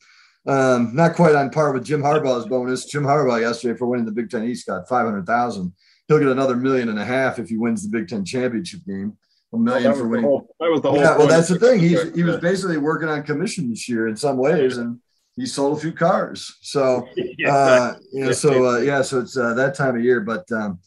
[0.47, 2.85] Um, not quite on par with Jim Harbaugh's bonus.
[2.85, 5.73] Jim Harbaugh yesterday for winning the Big Ten East got 500,000
[6.11, 9.17] he'll get another million and a half if he wins the Big Ten championship game.
[9.53, 10.25] A million was for winning.
[10.25, 10.99] whole, that was the whole.
[10.99, 11.79] Yeah, well, that's the thing.
[11.79, 14.99] He's he was basically working on commission this year in some ways, and
[15.35, 16.57] he sold a few cars.
[16.61, 20.21] So Yeah, uh, you know, so uh, yeah, so it's uh, that time of year.
[20.21, 20.79] But um,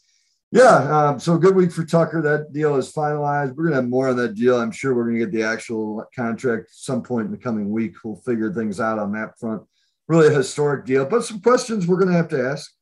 [0.54, 2.22] yeah, um, so good week for Tucker.
[2.22, 3.56] That deal is finalized.
[3.56, 4.56] We're gonna have more on that deal.
[4.56, 7.96] I'm sure we're gonna get the actual contract some point in the coming week.
[8.04, 9.64] We'll figure things out on that front.
[10.06, 12.72] Really a historic deal, but some questions we're gonna have to ask.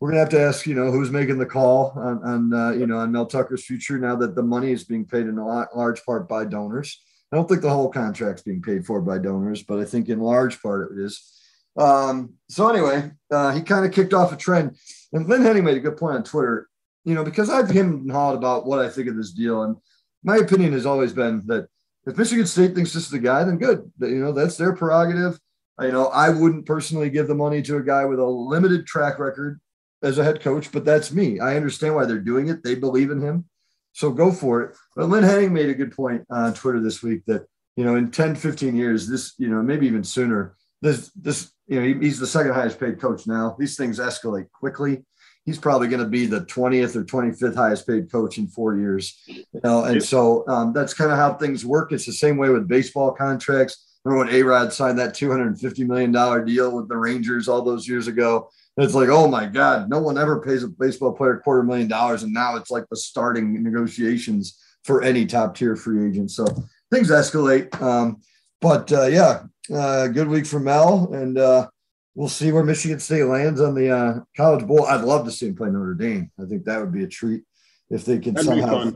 [0.00, 2.88] We're gonna have to ask, you know, who's making the call on, on uh, you
[2.88, 5.76] know, on Mel Tucker's future now that the money is being paid in a lot,
[5.76, 7.00] large part by donors.
[7.30, 10.18] I don't think the whole contract's being paid for by donors, but I think in
[10.18, 11.38] large part it is.
[11.76, 14.76] Um, so anyway, uh, he kind of kicked off a trend.
[15.12, 16.68] And Lynn Henning made a good point on Twitter,
[17.04, 19.62] you know, because I've him and hawed about what I think of this deal.
[19.62, 19.76] And
[20.22, 21.68] my opinion has always been that
[22.06, 23.90] if Michigan State thinks this is the guy, then good.
[24.00, 25.38] You know, that's their prerogative.
[25.80, 29.18] You know, I wouldn't personally give the money to a guy with a limited track
[29.18, 29.60] record
[30.02, 31.40] as a head coach, but that's me.
[31.40, 32.62] I understand why they're doing it.
[32.62, 33.46] They believe in him.
[33.92, 34.76] So go for it.
[34.96, 38.10] But Lynn Henning made a good point on Twitter this week that, you know, in
[38.10, 42.18] 10, 15 years, this, you know, maybe even sooner, this, this, you know, he, he's
[42.18, 43.54] the second highest paid coach now.
[43.58, 45.04] These things escalate quickly.
[45.44, 49.20] He's probably going to be the 20th or 25th highest paid coach in four years.
[49.26, 51.92] You know, and so um, that's kind of how things work.
[51.92, 53.98] It's the same way with baseball contracts.
[54.04, 56.12] Remember when A Rod signed that $250 million
[56.44, 58.50] deal with the Rangers all those years ago?
[58.76, 61.88] It's like, oh my God, no one ever pays a baseball player a quarter million
[61.88, 62.22] dollars.
[62.22, 66.30] And now it's like the starting negotiations for any top tier free agent.
[66.30, 66.46] So
[66.90, 67.80] things escalate.
[67.80, 68.20] Um,
[68.60, 69.42] but uh, yeah,
[69.74, 71.12] uh, good week for Mel.
[71.12, 71.68] And uh,
[72.14, 74.86] we'll see where Michigan State lands on the uh, College Bowl.
[74.86, 76.30] I'd love to see him play Notre Dame.
[76.40, 77.42] I think that would be a treat
[77.90, 78.92] if they can somehow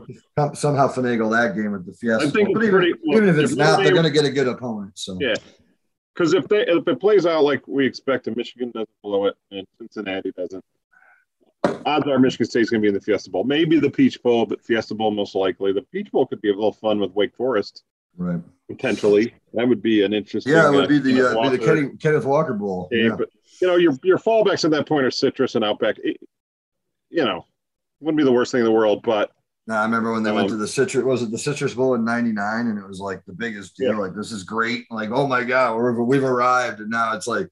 [0.53, 2.27] somehow finagle that game at the Fiesta.
[2.27, 4.31] I think even, pretty- well, even if it's if not, they're going to get a
[4.31, 4.93] good opponent.
[4.97, 5.35] So Yeah.
[6.15, 9.35] because if they if it plays out like we expect and Michigan doesn't blow it
[9.51, 10.63] and Cincinnati doesn't,
[11.85, 13.43] odds are Michigan State's going to be in the Fiesta Bowl.
[13.43, 15.73] Maybe the Peach Bowl, but Fiesta Bowl most likely.
[15.73, 17.83] The Peach Bowl could be a little fun with Wake Forest
[18.17, 18.41] Right.
[18.69, 19.33] potentially.
[19.53, 20.53] That would be an interesting.
[20.53, 22.89] Yeah, it would uh, be the, Kenneth uh, be the Walker Kenneth, Walker Bowl.
[22.91, 23.15] Yeah.
[23.17, 23.29] But
[23.61, 25.97] you know, your your fallbacks at that point are Citrus and Outback.
[26.03, 26.17] It,
[27.09, 27.45] you know,
[27.99, 29.31] wouldn't be the worst thing in the world, but
[29.67, 31.03] No, I remember when they went Um, to the citrus.
[31.03, 32.67] Was it the Citrus Bowl in '99?
[32.67, 33.93] And it was like the biggest deal.
[33.93, 33.97] Yeah.
[33.97, 34.85] Like this is great.
[34.91, 36.79] Like oh my god, we're, we've arrived.
[36.79, 37.47] And now it's like,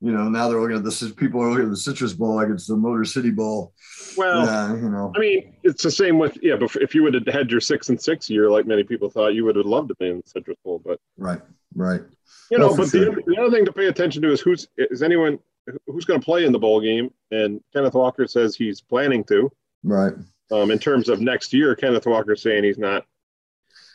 [0.00, 1.10] you know, now they're looking at this.
[1.12, 3.74] People are looking at the Citrus Bowl like it's the Motor City Bowl.
[4.16, 4.46] well.
[4.46, 5.12] yeah, you know.
[5.14, 6.56] I mean, it's the same with yeah.
[6.56, 9.34] But if you would have had your six and six year, like many people thought,
[9.34, 10.80] you would have loved to be in the Citrus Bowl.
[10.84, 11.40] But Right.
[11.74, 12.00] Right.
[12.50, 13.14] you know, Oh, for but sure.
[13.14, 15.38] the, the other thing to pay attention to is who's is anyone
[15.86, 17.10] who's going to play in the bowl game.
[17.30, 19.52] And Kenneth Walker says he's planning to.
[19.84, 20.14] Right.
[20.50, 23.04] Um, in terms of next year, Kenneth Walker saying he's not.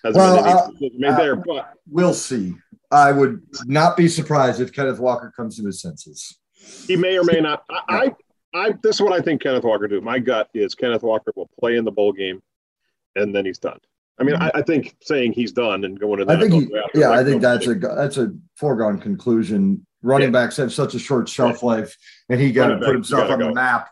[0.03, 2.53] Hasn't Well, uh, made uh, there, but We'll see.
[2.95, 6.38] I would not be surprised if Kenneth Walker comes to his senses.
[6.88, 7.63] he may or may not.
[7.69, 8.13] I,
[8.53, 10.01] I, I, this is what I think Kenneth Walker do.
[10.01, 12.41] My gut is Kenneth Walker will play in the bowl game,
[13.15, 13.79] and then he's done.
[14.17, 16.99] I mean, I, I think saying he's done and going to the I think, he,
[16.99, 19.86] yeah, I think that's a that's a foregone conclusion.
[20.01, 21.97] Running backs have such a short shelf life,
[22.29, 23.89] and he got to put himself on the map.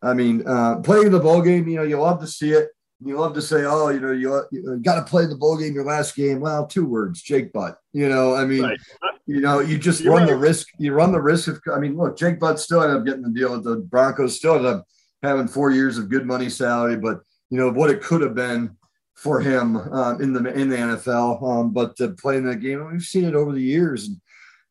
[0.00, 2.68] I mean, uh, playing the bowl game, you know, you love to see it.
[3.04, 5.74] You love to say, oh, you know, you, you got to play the bowl game
[5.74, 6.40] your last game.
[6.40, 7.78] Well, two words, Jake Butt.
[7.92, 8.78] You know, I mean, Right.
[9.26, 10.68] you know, you just You're run the risk.
[10.78, 11.60] You run the risk of.
[11.74, 14.36] I mean, look, Jake Butt still ended up getting the deal with the Broncos.
[14.36, 14.86] Still ended up
[15.22, 18.76] having four years of good money salary, but you know what it could have been
[19.14, 21.42] for him um, in the in the NFL.
[21.42, 24.08] Um, but to play in that game, we've seen it over the years.
[24.08, 24.16] And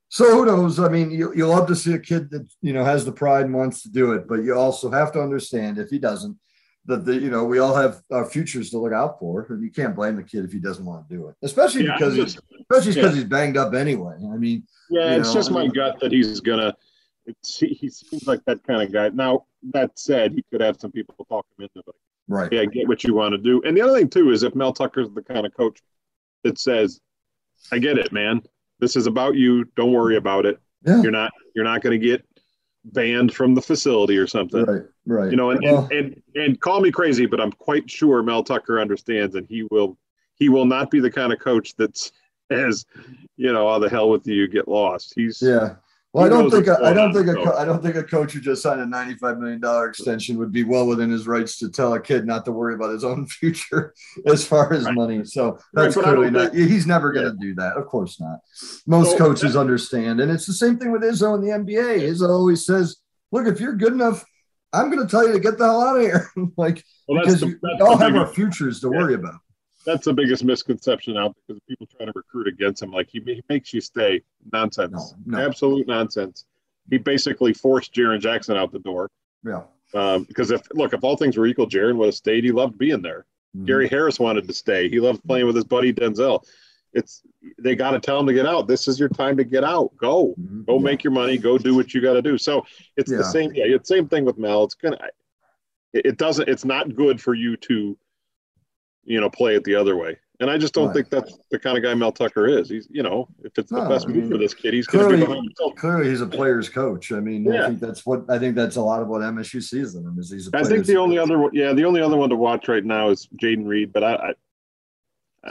[0.10, 0.80] so who knows?
[0.80, 3.46] I mean, you you love to see a kid that you know has the pride
[3.46, 6.38] and wants to do it, but you also have to understand if he doesn't,
[6.88, 9.72] that the you know we all have our futures to look out for, and you
[9.72, 12.20] can't blame the kid if he doesn't want to do it, especially Yeah, because I'm
[12.22, 13.22] he's especially because yeah.
[13.22, 14.16] he's banged up anyway.
[14.32, 16.74] I mean, Yeah, it's know, just I my gut that he's gonna.
[17.26, 19.10] It's, he he seems like that kind of guy.
[19.10, 21.96] Now that said, he could have some people talk him into it.
[22.28, 22.52] right?
[22.54, 23.62] Yeah, get what you want to do.
[23.66, 25.82] And the other thing too is if Mel Tucker's the kind of coach
[26.44, 27.00] that says,
[27.72, 28.42] "I get it, man.
[28.80, 29.66] This is about you.
[29.76, 30.60] Don't worry about it.
[30.86, 32.24] Yeah, You're not you're not going to get
[32.84, 35.32] banned from the facility or something." right, right.
[35.32, 38.44] You know, and, Well- and and and call me crazy, but I'm quite sure Mel
[38.44, 39.98] Tucker understands, and he will
[40.36, 41.98] he will not be the kind of coach that
[42.52, 42.86] says,
[43.38, 45.14] you know, all the hell with you, get lost.
[45.16, 45.76] He's Yeah.
[46.14, 48.04] Well, I don't think what's I don't think on, a co- I don't think a
[48.04, 51.58] coach who just signed a ninety-five million dollar extension would be well within his rights
[51.58, 53.94] to tell a kid not to worry about his own future
[54.26, 54.96] as far as Right.
[54.96, 55.26] money.
[55.26, 56.56] So that's but I clearly don't not.
[56.56, 57.76] He's never going to do that.
[57.76, 58.40] Of course not.
[58.88, 62.04] Most So- coaches understand, and it's the same thing with Izzo in the NBA.
[62.10, 62.96] Izzo always says,
[63.34, 64.24] "Look, if you're good enough,
[64.76, 67.40] I'm going to tell you to get the hell out of here." like well, because
[67.42, 68.98] the, we all have our futures to Yeah.
[69.00, 69.40] worry about.
[69.86, 72.92] that's the biggest misconception out because people try to recruit against him.
[72.92, 74.22] Like he, he makes you stay.
[74.52, 75.14] Nonsense.
[75.26, 75.46] No, no.
[75.46, 76.46] Absolute nonsense.
[76.90, 79.10] He basically forced Jaren Jackson out the door.
[79.44, 79.62] Yeah.
[79.94, 82.44] Um, because if look, if all things were equal, Jaren would have stayed.
[82.44, 83.26] He loved being there.
[83.56, 83.66] Mhm.
[83.66, 84.90] Gary Harris wanted to stay.
[84.90, 86.44] He loved playing with his buddy Denzel.
[86.96, 87.22] It's
[87.60, 88.68] they got to tell him to get out.
[88.68, 89.96] This is your time to get out.
[89.98, 90.66] Go, Mhm.
[90.66, 90.82] go Yeah.
[90.82, 91.38] make your money.
[91.38, 92.38] Go do what you got to do.
[92.38, 92.66] So
[92.98, 93.18] it's Yeah.
[93.18, 93.52] the same.
[93.54, 94.64] Yeah, it's same thing with Mel.
[94.64, 94.98] It's gonna.
[95.94, 96.48] It, it doesn't.
[96.50, 97.98] It's not good for you to,
[99.04, 100.18] you know, play it the other way.
[100.42, 100.96] And I just don't Right.
[100.96, 102.68] think that's the kind of guy Mel Tucker is.
[102.70, 105.06] He's, you know, if it's the No, best I move for this kid, he's going
[105.10, 105.78] to be clearly- behind.
[105.78, 107.12] Clearly, he's a player's coach.
[107.14, 109.96] I mean, I think that's what I think that's a lot of what MSU sees
[109.96, 111.30] in him is he's a I think the only coach.
[111.32, 114.14] other, yeah, the only other one to watch right now is Jayden Reed, but I,
[114.16, 114.34] I,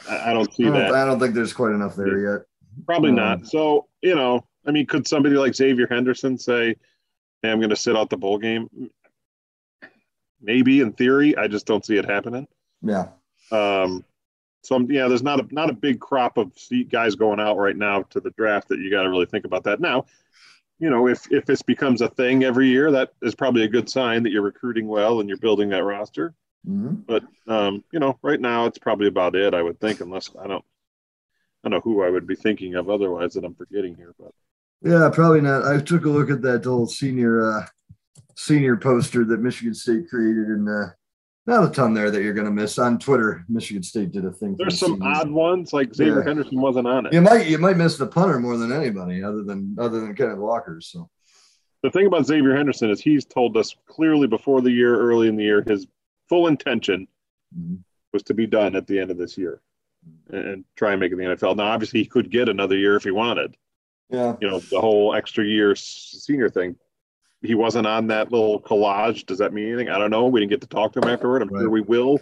[0.09, 0.95] I- I don't see I don't, that.
[0.95, 2.43] I don't think there's quite enough there yet.
[2.87, 3.47] Probably Um, not.
[3.47, 6.75] So, you know, I mean, could somebody like Xavier Henderson say,
[7.43, 8.69] hey, I'm going to sit out the bowl game?
[10.41, 11.37] Maybe in theory.
[11.37, 12.47] I just don't see it happening.
[12.83, 13.09] Yeah.
[13.51, 14.05] Um,
[14.63, 16.53] so, yeah, there's not a not a big crop of
[16.89, 19.65] guys going out right now to the draft that you got to really think about
[19.65, 19.81] that.
[19.81, 20.07] Now,
[20.79, 23.89] you know, if if this becomes a thing every year, that is probably a good
[23.89, 26.35] sign that you're recruiting well and you're building that roster.
[26.69, 27.05] Mhm.
[27.07, 29.53] But um, you know, right now it's probably about it.
[29.55, 30.65] I would think, unless I don't,
[31.63, 34.15] I don't know who I would be thinking of otherwise that I'm forgetting here.
[34.19, 34.33] But
[34.83, 35.65] Yeah, probably not.
[35.67, 37.67] I took a look at that old senior uh,
[38.37, 40.87] senior poster that Michigan State created, and uh,
[41.47, 43.45] not a ton there that you're going to miss on Twitter.
[43.51, 44.57] Michigan State did a thing.
[44.57, 45.19] there's some seniors.
[45.19, 46.25] odd ones like Xavier Yeah.
[46.25, 47.13] Henderson wasn't on it.
[47.13, 50.39] You might you might miss the punter more than anybody, other than other than Kenneth
[50.39, 50.81] Walker.
[50.81, 51.11] So
[51.83, 55.37] The thing about Xavier Henderson is he's told us clearly before the year, early in
[55.37, 55.87] the year, his
[56.29, 57.07] full intention
[57.59, 57.79] Mhm.
[58.13, 59.61] was to be done at the end of this year
[60.31, 61.57] and, and try and make it the NFL.
[61.57, 63.57] Now, obviously, he could get another year if he wanted.
[64.11, 66.77] yeah, You know, the whole extra year senior thing.
[67.43, 69.27] He wasn't on that little collage.
[69.27, 69.89] Does that mean anything?
[69.89, 70.27] I don't know.
[70.29, 71.43] We didn't get to talk to him afterward.
[71.43, 72.19] I'm sure we will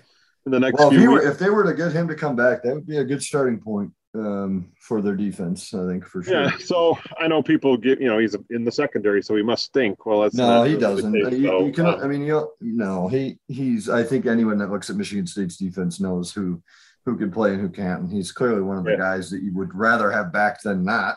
[0.47, 1.25] in the next well, if, few he weeks.
[1.25, 3.23] were, if they were to get him to come back, that would be a good
[3.23, 3.93] starting point.
[4.15, 5.73] Um, for their defense.
[5.75, 6.43] I think for sure.
[6.43, 6.57] Yeah.
[6.59, 10.05] So I know people get, you know, he's in the secondary, so he must stink.
[10.05, 11.13] Well, that's No, he doesn't.
[11.13, 13.89] case, You, so, you can, uh, I mean, you know, no, he he's.
[13.89, 16.63] I think anyone that looks at Michigan State's defense knows who
[17.05, 18.03] who can play and who can't.
[18.03, 18.97] And he's clearly one of the Yeah.
[18.99, 21.17] guys that you would rather have back than not.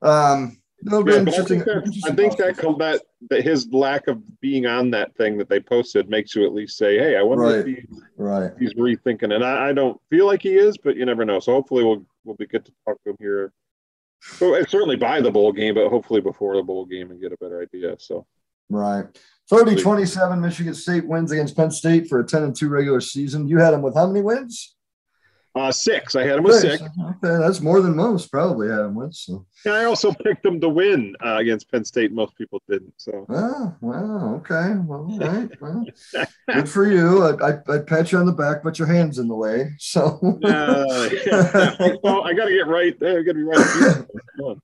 [0.00, 3.68] Um, it'll be yeah, but I think that, I think that, come that that his
[3.72, 7.16] lack of being on that thing that they posted makes you at least say, "Hey,
[7.16, 7.76] I wonder if Right.
[7.76, 8.52] he, right.
[8.58, 11.40] he's rethinking." And I, I don't feel like he is, but you never know.
[11.40, 13.52] So hopefully, we'll we'll be good to talk to him here.
[14.40, 17.32] Well, and certainly by the bowl game, but hopefully before the bowl game and get
[17.32, 17.96] a better idea.
[17.98, 18.26] So
[18.70, 19.04] Right.
[19.50, 23.46] 30 27, Michigan State wins against Penn State for a 10 and 2 regular season.
[23.48, 24.76] You had them with how many wins?
[25.54, 26.14] Uh, six.
[26.14, 26.82] I had him with six.
[26.82, 29.14] Okay, that's more than most probably had them with.
[29.14, 32.12] So, And I also picked them to win uh, against Penn State.
[32.12, 32.94] Most people didn't.
[32.96, 34.74] So wow, wow, okay.
[34.86, 35.50] Well, all right.
[35.60, 35.84] Well,
[36.52, 37.22] good for you.
[37.24, 39.70] I, I, I pat you on the back, but your hand's in the way.
[39.78, 41.10] So, Uh,
[42.02, 42.98] well, I got to get right.
[42.98, 43.18] There.
[43.18, 44.56] I got to be right.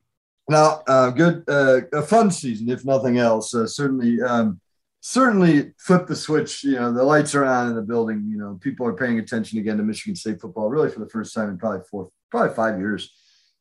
[0.51, 3.55] Now, uh, good, uh, a fun season, if nothing else.
[3.55, 4.59] Uh, certainly, um,
[5.01, 6.65] certainly flip the switch.
[6.65, 8.27] You know, the lights are on in the building.
[8.31, 11.35] You know, people are paying attention again to Michigan State football, really for the first
[11.35, 13.13] time in probably four, probably five years.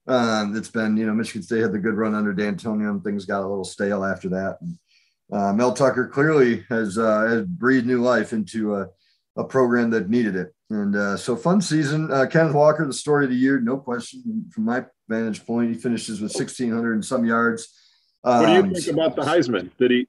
[0.07, 3.25] Um, it's been, you know, Michigan State had the good run under D'Antonio, and things
[3.25, 4.57] got a little stale after that.
[4.61, 4.77] And,
[5.31, 8.87] uh, Mel Tucker clearly has uh, has breathed new life into a,
[9.35, 10.53] a program that needed it.
[10.69, 12.09] And uh, so, fun season.
[12.11, 14.45] Uh, Kenneth Walker, the story of the year, no question.
[14.51, 17.67] From my vantage point, he finishes with 1,600 and some yards.
[18.21, 19.71] What do you Um, think about the Heisman?
[19.77, 20.07] Did he?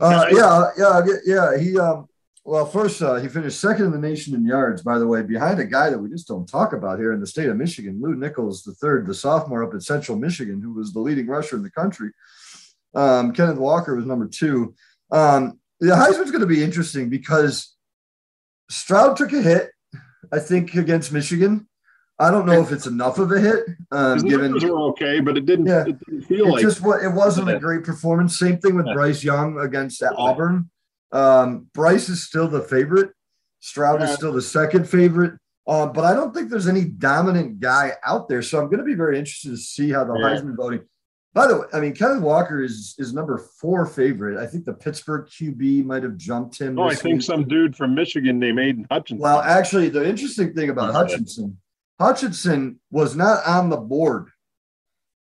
[0.00, 1.58] Uh, yeah, yeah, yeah.
[1.58, 2.08] He um,
[2.48, 4.80] well, first uh, he finished second in the nation in yards.
[4.80, 7.26] By the way, behind a guy that we just don't talk about here in the
[7.26, 10.94] state of Michigan, Lew Nichols, the third, the sophomore up at Central Michigan, who was
[10.94, 12.10] the leading rusher in the country.
[12.94, 14.74] Um, Kenneth Walker was number two.
[15.10, 17.76] Um, the Heisman's going to be interesting because
[18.70, 19.70] Stroud took a hit,
[20.32, 21.67] I think, against Michigan.
[22.20, 25.46] I don't know if it's enough of a hit, um, given were okay, but it
[25.46, 25.66] didn't.
[25.66, 25.84] Yeah.
[25.86, 26.62] It didn't feel it like.
[26.62, 28.38] just wa- it wasn't a great performance.
[28.38, 30.68] Same thing with Bryce Young against Auburn.
[31.12, 33.10] Um, Bryce is still the favorite.
[33.60, 35.34] Stroud is still the second favorite.
[35.66, 38.40] Um, but I don't think there's any dominant guy out there.
[38.42, 40.24] So I'm going to be very interested to see how the Yeah.
[40.26, 40.80] Heisman voting.
[41.34, 44.38] By the way, I mean Kevin Walker is is number four favorite.
[44.42, 46.78] I think the Pittsburgh QB might have jumped him.
[46.78, 47.22] oh, I think week.
[47.22, 49.22] some dude from Michigan named Aidan Hutchinson.
[49.22, 50.94] Well, actually, the interesting thing about.
[50.94, 51.58] Hutchinson,
[52.00, 54.28] Hutchinson was not on the board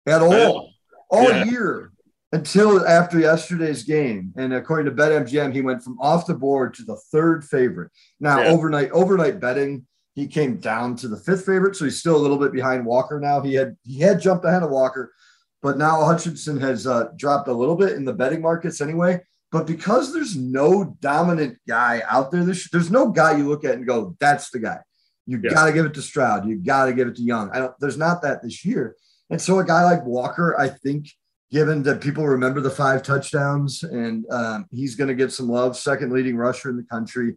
[0.05, 0.69] at all
[1.09, 1.43] all Yeah.
[1.45, 1.91] year
[2.31, 4.33] until after yesterday's game.
[4.35, 7.91] And according to BetMGM, he went from off the board to the third favorite.
[8.19, 8.49] Now, Yeah.
[8.49, 9.85] overnight overnight betting,
[10.15, 13.19] he came down to the fifth favorite, so he's still a little bit behind Walker.
[13.19, 15.13] Now he had he had jumped ahead of Walker,
[15.61, 19.21] but now Hutchinson has uh, dropped a little bit in the betting markets anyway.
[19.51, 23.75] But because there's no dominant guy out there, this there's no guy you look at
[23.75, 24.79] and go, "That's the guy."
[25.25, 25.51] You Yeah.
[25.51, 26.47] got to give it to Stroud.
[26.47, 27.49] You got to give it to Young.
[27.51, 27.73] I don't.
[27.79, 28.95] There's not that this year.
[29.29, 31.07] And so a guy like Walker, I think,
[31.51, 35.75] given that people remember the five touchdowns and um, he's going to get some love,
[35.77, 37.35] second leading rusher in the country.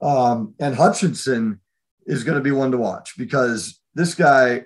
[0.00, 1.60] Um, and Hutchinson
[2.06, 4.64] is going to be one to watch because this guy,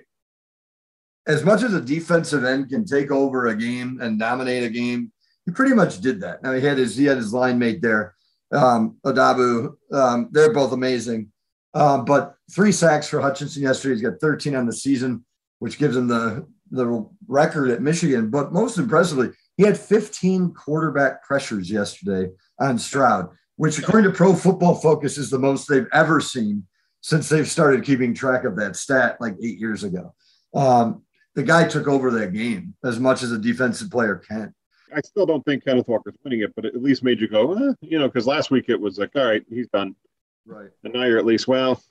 [1.27, 5.11] as much as a defensive end can take over a game and dominate a game,
[5.45, 6.41] he pretty much did that.
[6.41, 8.15] Now he had his he had his line mate there,
[8.51, 9.73] um, Ojabo.
[9.91, 11.32] Um, they're both amazing.
[11.73, 13.95] Um, but three sacks for Hutchinson yesterday.
[13.95, 15.25] He's got 13 on the season,
[15.59, 18.29] which gives him the the record at Michigan.
[18.29, 24.33] But most impressively, he had 15 quarterback pressures yesterday on Stroud, which according to Pro
[24.33, 26.65] Football Focus is the most they've ever seen
[27.01, 30.15] since they've started keeping track of that stat like eight years ago.
[30.55, 31.03] Um,
[31.35, 34.53] the guy took over that game as much as a defensive player can.
[34.95, 37.53] I still don't think Kenneth Walker's winning it, but it at least made you go,
[37.53, 39.95] eh, you know, because last week it was like, all right, he's done.
[40.45, 40.69] Right.
[40.83, 41.81] And now you're at least, well,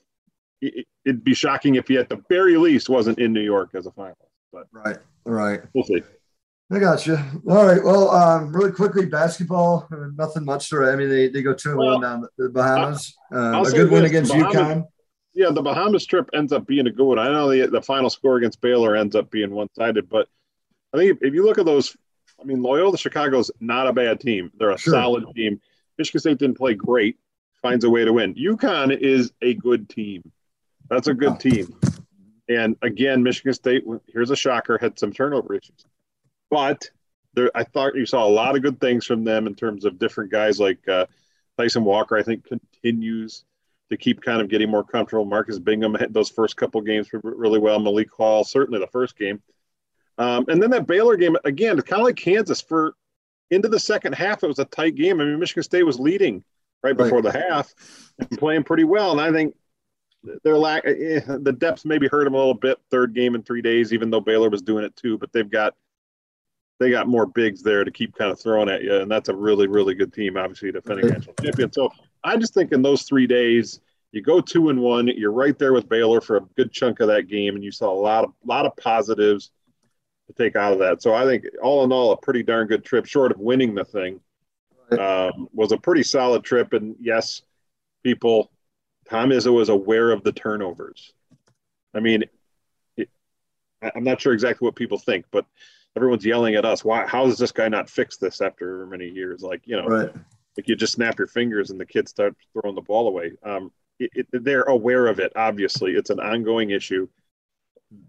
[0.61, 3.87] it, it'd be shocking if he at the very least wasn't in New York as
[3.87, 4.15] a finalist,
[4.53, 4.97] but Right.
[5.25, 5.61] Right.
[5.75, 6.03] we'll see.
[6.71, 7.19] I got you.
[7.49, 7.83] All right.
[7.85, 9.87] Well, um, really quickly, basketball.
[10.17, 10.85] Nothing much to.
[10.85, 13.15] I mean, they, they go two and Well, one down the Bahamas.
[13.35, 14.85] Uh, a good win against Bahamas- UConn.
[15.35, 17.19] Yeah, the Bahamas trip ends up being a good one.
[17.19, 20.29] I know the the final score against Baylor ends up being one sided, but
[20.95, 21.97] I think if, if you look at those,
[22.41, 24.51] I mean, Loyola Chicago's not a bad team.
[24.59, 24.93] They're a Sure.
[24.93, 25.59] solid team.
[25.99, 27.19] Michigan State didn't play great,
[27.63, 28.35] finds a way to win.
[28.35, 30.31] UConn is a good team.
[30.89, 31.75] That's a good team.
[32.49, 35.87] And again, Michigan State, here's a shocker, had some turnover issues.
[36.51, 36.91] But
[37.35, 39.99] there, I thought you saw a lot of good things from them in terms of
[39.99, 41.07] different guys like uh,
[41.57, 43.45] Tyson Walker, I think, continues
[43.91, 45.25] to keep kind of getting more comfortable.
[45.25, 47.79] Marcus Bingham had those first couple games really well.
[47.79, 49.41] Malik Hall, certainly the first game.
[50.19, 52.95] Um, and then that Baylor game, again, it's kind of like Kansas for
[53.51, 55.21] into the second half, it was a tight game.
[55.21, 56.43] I mean, Michigan State was leading
[56.83, 57.05] right Right.
[57.05, 57.73] before the half
[58.19, 59.13] and playing pretty well.
[59.13, 59.55] And I think
[60.45, 62.79] their lack eh, the depth maybe hurt them a little bit.
[62.91, 65.19] Third game in three days, even though Baylor was doing it too.
[65.19, 65.75] But they've got
[66.81, 69.35] they got more bigs there to keep kind of throwing at you, and that's a
[69.35, 70.37] really really good team.
[70.37, 71.73] Obviously, defending national champion.
[71.73, 71.91] So
[72.25, 73.81] I just think in those three days,
[74.13, 77.09] you go two and one, you're right there with Baylor for a good chunk of
[77.09, 79.51] that game, and you saw a lot of lot of positives
[80.29, 81.03] to take out of that.
[81.03, 83.85] So I think all in all, a pretty darn good trip, short of winning the
[83.85, 84.21] thing.
[84.99, 87.43] Um, was a pretty solid trip, and yes,
[88.03, 88.51] people
[89.09, 91.13] Tom Izzo was aware of the turnovers.
[91.95, 92.25] I mean,
[92.97, 93.11] it,
[93.95, 95.45] I'm not sure exactly what people think, but
[95.97, 96.85] everyone's yelling at us.
[96.85, 97.07] Why?
[97.07, 99.43] How does this guy not fix this after many years?
[99.43, 100.15] Like you know, Right.
[100.57, 103.33] like you just snap your fingers and the kids start throwing the ball away.
[103.43, 105.33] Um, it, it, they're aware of it.
[105.37, 107.09] Obviously, it's an ongoing issue.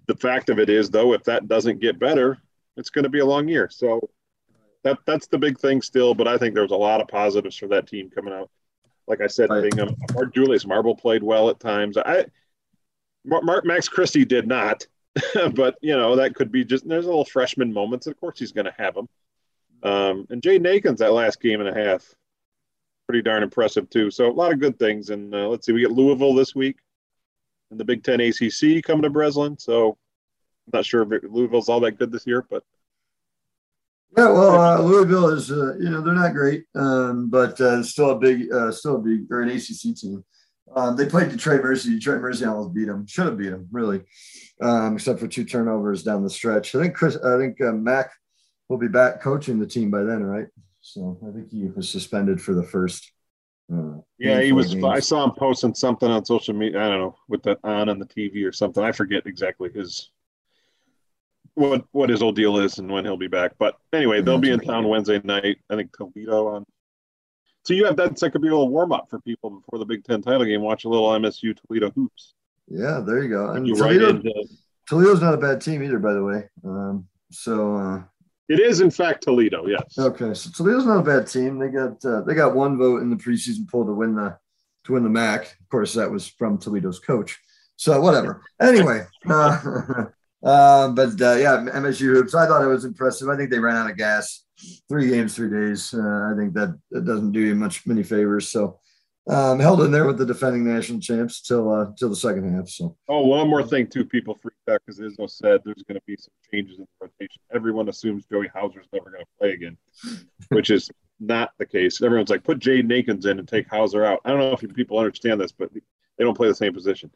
[0.08, 2.38] The fact of it is, though, if that doesn't get better,
[2.78, 3.70] it's going to be a long year.
[3.70, 4.10] So
[4.84, 6.14] that that's the big thing still.
[6.14, 8.50] But I think there was a lot of positives for that team coming out.
[9.08, 9.70] Like I said, Right.
[9.70, 11.98] Bingham, Mark Julius Marble played well at times.
[11.98, 12.26] I
[13.26, 14.86] Mark, Max Christie did not,
[15.54, 18.08] but you know that could be just there's a little freshman moments.
[18.08, 19.10] Of course, he's going to have them.
[19.84, 22.06] Um, and Jaden Akins that last game and a half,
[23.08, 24.10] pretty darn impressive too.
[24.12, 25.10] So a lot of good things.
[25.10, 26.78] And uh, let's see, we get Louisville this week,
[27.72, 29.58] and the Big Ten ACC coming to Breslin.
[29.58, 29.98] So
[30.68, 32.64] I'm not sure if Louisville's all that good this year, but
[34.16, 38.12] Yeah, well, uh, Louisville is, uh, you know, they're not great, um, but uh, still
[38.12, 40.24] a big, uh, still a big, or an ACC team.
[40.76, 41.96] Um, they played Detroit Mercy.
[41.96, 43.08] Detroit Mercy almost beat them.
[43.08, 44.02] Should have beat them, really,
[44.62, 46.76] um, except for two turnovers down the stretch.
[46.76, 48.12] I think Chris, I think uh, Mack
[48.70, 50.48] will be back coaching the team by then, right?
[50.82, 53.12] So I think he was suspended for the first.
[53.74, 54.74] Uh, yeah, he was.
[54.74, 56.84] of I saw him posting something on social media.
[56.84, 58.84] I don't know with that on on the TV or something.
[58.84, 60.12] I forget exactly his
[61.56, 63.52] what what his old deal is and when he'll be back.
[63.60, 65.58] But anyway, they'll be in town Wednesday night.
[65.70, 66.66] I think Toledo on.
[67.66, 68.18] So you have that.
[68.18, 70.62] That could be a little warm up for people before the Big Ten title game.
[70.62, 72.34] Watch a little MSU Toledo hoops.
[72.68, 73.52] Yeah, there you go.
[73.52, 74.34] And You Toledo, into.
[74.90, 76.50] Toledo's not a bad team either, by the way.
[76.66, 77.76] Um, so.
[77.78, 78.04] Uh,
[78.50, 79.66] It is in fact Toledo.
[79.68, 79.98] Yes.
[79.98, 81.58] Okay, so Toledo's not a bad team.
[81.60, 84.38] They got uh, they got one vote in the preseason poll to win the
[84.86, 85.44] to win the MAC.
[85.62, 87.40] Of course, that was from Toledo's coach.
[87.78, 88.42] So whatever.
[88.60, 89.60] Anyway, uh,
[90.44, 92.36] uh, but uh, yeah, MSU hoops.
[92.36, 93.30] I thought it was impressive.
[93.30, 94.46] I think they ran out of gas.
[94.90, 95.94] Three games, three days.
[95.94, 98.50] Uh, I think that, that doesn't do you much many favors.
[98.50, 98.80] So
[99.30, 102.68] um, held in there with the defending national champs till uh, till the second half.
[102.68, 104.04] So Oh, one more thing too.
[104.04, 107.42] People freaked out because Izzo said there's going to be some changes in the rotation.
[107.54, 109.78] Everyone assumes Joey Hauser's never going to play again,
[110.50, 110.92] which is
[111.22, 112.02] not the case.
[112.02, 114.20] Everyone's like, put Jaden Akins in and take Hauser out.
[114.26, 117.10] I don't know if people understand this, but they don't play the same position,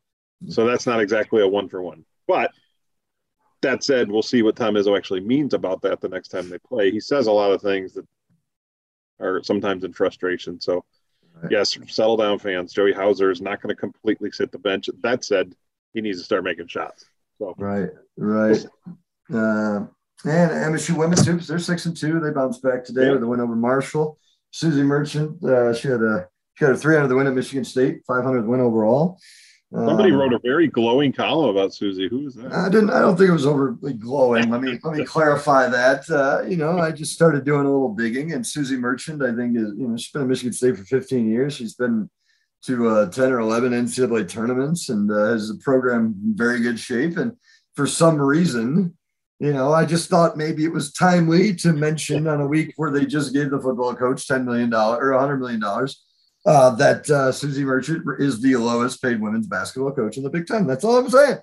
[0.47, 2.05] so that's not exactly a one for one.
[2.25, 2.51] But
[3.61, 6.59] that said, we'll see what Tom Izzo actually means about that the next time they
[6.59, 6.91] play.
[6.91, 8.05] He says a lot of things that
[9.19, 10.59] are sometimes in frustration.
[10.61, 10.83] So.
[11.39, 11.51] Right.
[11.51, 12.73] Yes, settle down, fans.
[12.73, 14.89] Joey Hauser is not going to completely sit the bench.
[15.03, 15.53] That said,
[15.93, 17.05] he needs to start making shots.
[17.37, 18.65] So Right, right.
[19.31, 19.85] Uh,
[20.25, 22.19] and MSU women's hoops, they're six and two.
[22.19, 23.11] They bounced back today Yeah.
[23.11, 24.17] with a win over Marshall.
[24.49, 28.01] Suzy Merchant, uh, she had a she had a three 300 win at Michigan State,
[28.07, 29.19] 500 win overall.
[29.73, 32.07] Somebody Um, wrote a very glowing column about Suzy.
[32.07, 32.53] Who was that?
[32.53, 32.89] I didn't.
[32.89, 34.49] I don't think it was overly glowing.
[34.49, 36.09] Let me let me clarify that.
[36.09, 39.57] Uh, you know, I just started doing a little digging, and Suzy Merchant, I think,
[39.57, 41.53] is you know she's been at Michigan State for 15 years.
[41.53, 42.09] She's been
[42.63, 46.79] to uh, 10 or 11 NCAA tournaments and uh, has the program in very good
[46.79, 47.15] shape.
[47.17, 47.33] And
[47.75, 48.97] for some reason,
[49.39, 52.89] you know, I just thought maybe it was timely to mention on a week where
[52.89, 56.03] they just gave the football coach 10 million dollars or 100 million dollars.
[56.47, 60.47] Uh, that uh, Suzy Merchant is the lowest paid women's basketball coach in the Big
[60.47, 60.65] Ten.
[60.65, 61.39] That's all I'm saying.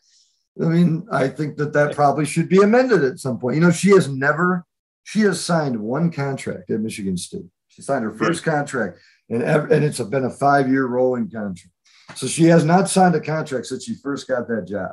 [0.63, 3.57] I mean, I think that that probably should be amended at some point.
[3.57, 4.65] You know, she has never,
[5.03, 7.45] she has signed one contract at Michigan State.
[7.69, 8.99] She signed her first contract,
[9.29, 11.69] and and it's been a five year rolling contract.
[12.15, 14.93] So she has not signed a contract since she first got that job.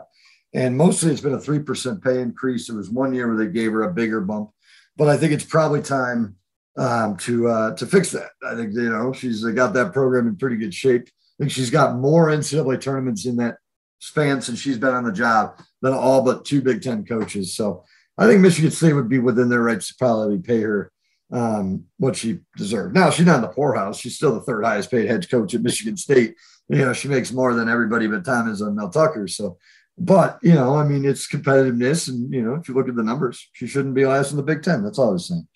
[0.54, 2.68] And mostly it's been a 3% pay increase.
[2.68, 4.50] There was one year where they gave her a bigger bump,
[4.98, 6.36] but I think it's probably time
[6.78, 8.32] um, to uh, to fix that.
[8.46, 11.08] I think, you know, she's got that program in pretty good shape.
[11.08, 13.58] I think she's got more NCAA tournaments in that
[14.00, 17.56] span since she's been on the job than all but two Big Ten coaches.
[17.56, 17.84] So
[18.18, 20.92] I think Michigan State would be within their rights to probably pay her
[21.32, 22.94] um, what she deserved.
[22.94, 24.00] Now she's not in the poorhouse.
[24.00, 26.36] She's still the third highest paid head coach at Michigan State.
[26.70, 29.28] You know, she makes more than everybody but Tom is on Mel Tucker.
[29.28, 29.58] So,
[29.98, 33.04] but you know, I mean, it's competitiveness, and you know, if you look at the
[33.04, 34.84] numbers, she shouldn't be last in the Big Ten.
[34.84, 35.48] That's all I was saying.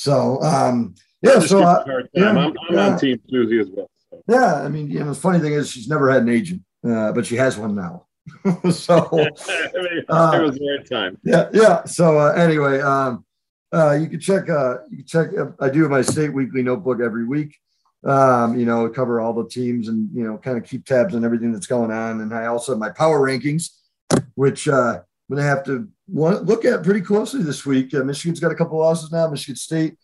[0.00, 1.34] So, um, yeah.
[1.34, 2.22] Just So, uh, a hard time.
[2.22, 2.88] yeah, I'm, I'm yeah.
[2.88, 3.90] on Team Suzy as well.
[4.10, 4.22] So.
[4.28, 7.12] yeah, I mean, you know, the funny thing is she's never had an agent, uh,
[7.12, 8.06] but she has one now.
[8.70, 8.96] so,
[10.08, 11.18] Uh, it was the right time.
[11.22, 11.84] yeah, yeah.
[11.84, 13.26] So uh, anyway, um,
[13.74, 14.48] uh, you can check.
[14.48, 15.28] Uh, you can check.
[15.38, 17.54] Uh, I do my state weekly notebook every week.
[18.02, 21.26] Um, you know, cover all the teams and you know, kind of keep tabs on
[21.26, 22.22] everything that's going on.
[22.22, 23.68] And I also have my power rankings,
[24.34, 27.94] which uh, I'm going to have to look at pretty closely this week.
[27.94, 29.28] Uh, Michigan's got a couple losses now.
[29.28, 29.96] Michigan State,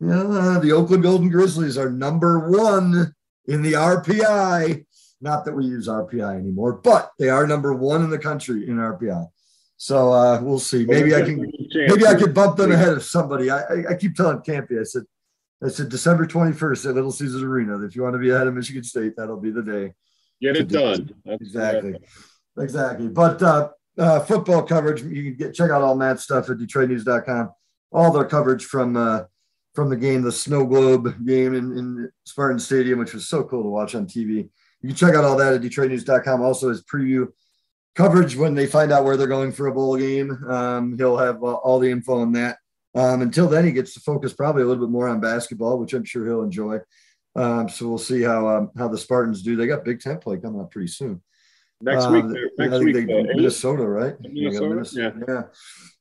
[0.00, 3.14] yeah, uh, the Oakland Golden Grizzlies are number one
[3.46, 4.84] in the RPI.
[5.20, 8.76] Not that we use RPI anymore, but they are number one in the country in
[8.76, 9.26] RPI.
[9.76, 10.84] So uh, we'll see.
[10.84, 11.40] Maybe I can.
[11.74, 13.50] Maybe I could bump them ahead of somebody.
[13.50, 14.78] I, I, I keep telling Kampe.
[14.78, 15.02] I said,
[15.62, 17.84] I said December twenty first at Little Caesars Arena.
[17.84, 19.94] If you want to be ahead of Michigan State, that'll be the day.
[20.40, 21.10] Get it done.
[21.26, 21.94] exactly,
[22.56, 23.08] exactly.
[23.08, 27.50] But uh, uh, football coverage, you can get check out all Matt's stuff at DetroitNews.com.
[27.90, 29.22] All their coverage from uh,
[29.74, 33.62] from the game, the Snow Globe game in, in Spartan Stadium, which was so cool
[33.62, 34.48] to watch on TV.
[34.80, 36.42] You can check out all that at DetroitNews.com.
[36.42, 37.28] Also, his preview
[37.94, 40.30] coverage when they find out where they're going for a bowl game.
[40.48, 42.58] Um, he'll have all the info on that.
[42.94, 45.94] Um, until then, he gets to focus probably a little bit more on basketball, which
[45.94, 46.78] I'm sure he'll enjoy.
[47.36, 49.56] Um, so we'll see how um, how the Spartans do.
[49.56, 51.22] They got Big Ten play coming up pretty soon.
[51.80, 54.16] Next week, uh, next week, they, uh, Minnesota, right?
[54.20, 55.24] Minnesota, Minnesota, yeah.
[55.28, 55.42] yeah.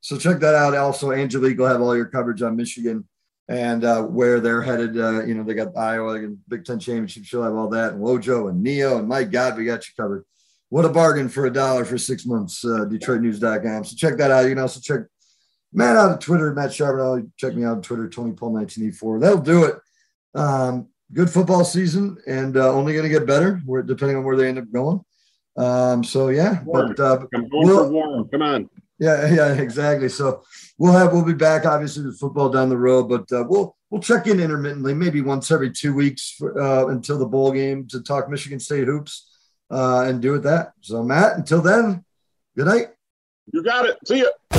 [0.01, 0.75] So check that out.
[0.75, 3.07] Also, Angelique will have all your coverage on Michigan
[3.47, 4.99] and uh, where they're headed.
[4.99, 7.25] Uh, you know, they got Iowa, and Big Ten championship.
[7.25, 10.25] She'll have all that, and Wojo and Neo, and my God, we got you covered.
[10.69, 12.65] What a bargain for a dollar for six months.
[12.65, 13.85] Uh, DetroitNews.com.
[13.85, 14.43] So check that out.
[14.43, 15.01] You can also check
[15.71, 17.29] Matt out on Twitter, Matt Charbonneau.
[17.37, 19.19] Check me out on Twitter, Tony Paul 1984.
[19.19, 19.75] That'll do it.
[20.35, 23.61] Um, good football season, and uh, only going to get better.
[23.85, 25.01] depending on where they end up going.
[25.57, 26.93] Um, so yeah, warm.
[26.95, 28.29] but uh, I'm going we'll, for warm.
[28.29, 28.69] Come on.
[28.99, 30.09] Yeah, yeah, exactly.
[30.09, 30.43] So
[30.77, 34.01] we'll have we'll be back obviously with football down the road, but uh, we'll we'll
[34.01, 38.01] check in intermittently, maybe once every two weeks for, uh, until the bowl game to
[38.01, 39.37] talk Michigan State hoops
[39.71, 40.73] uh, and do it that.
[40.81, 42.03] So Matt, until then,
[42.55, 42.87] good night.
[43.51, 43.97] You got it.
[44.05, 44.56] See ya.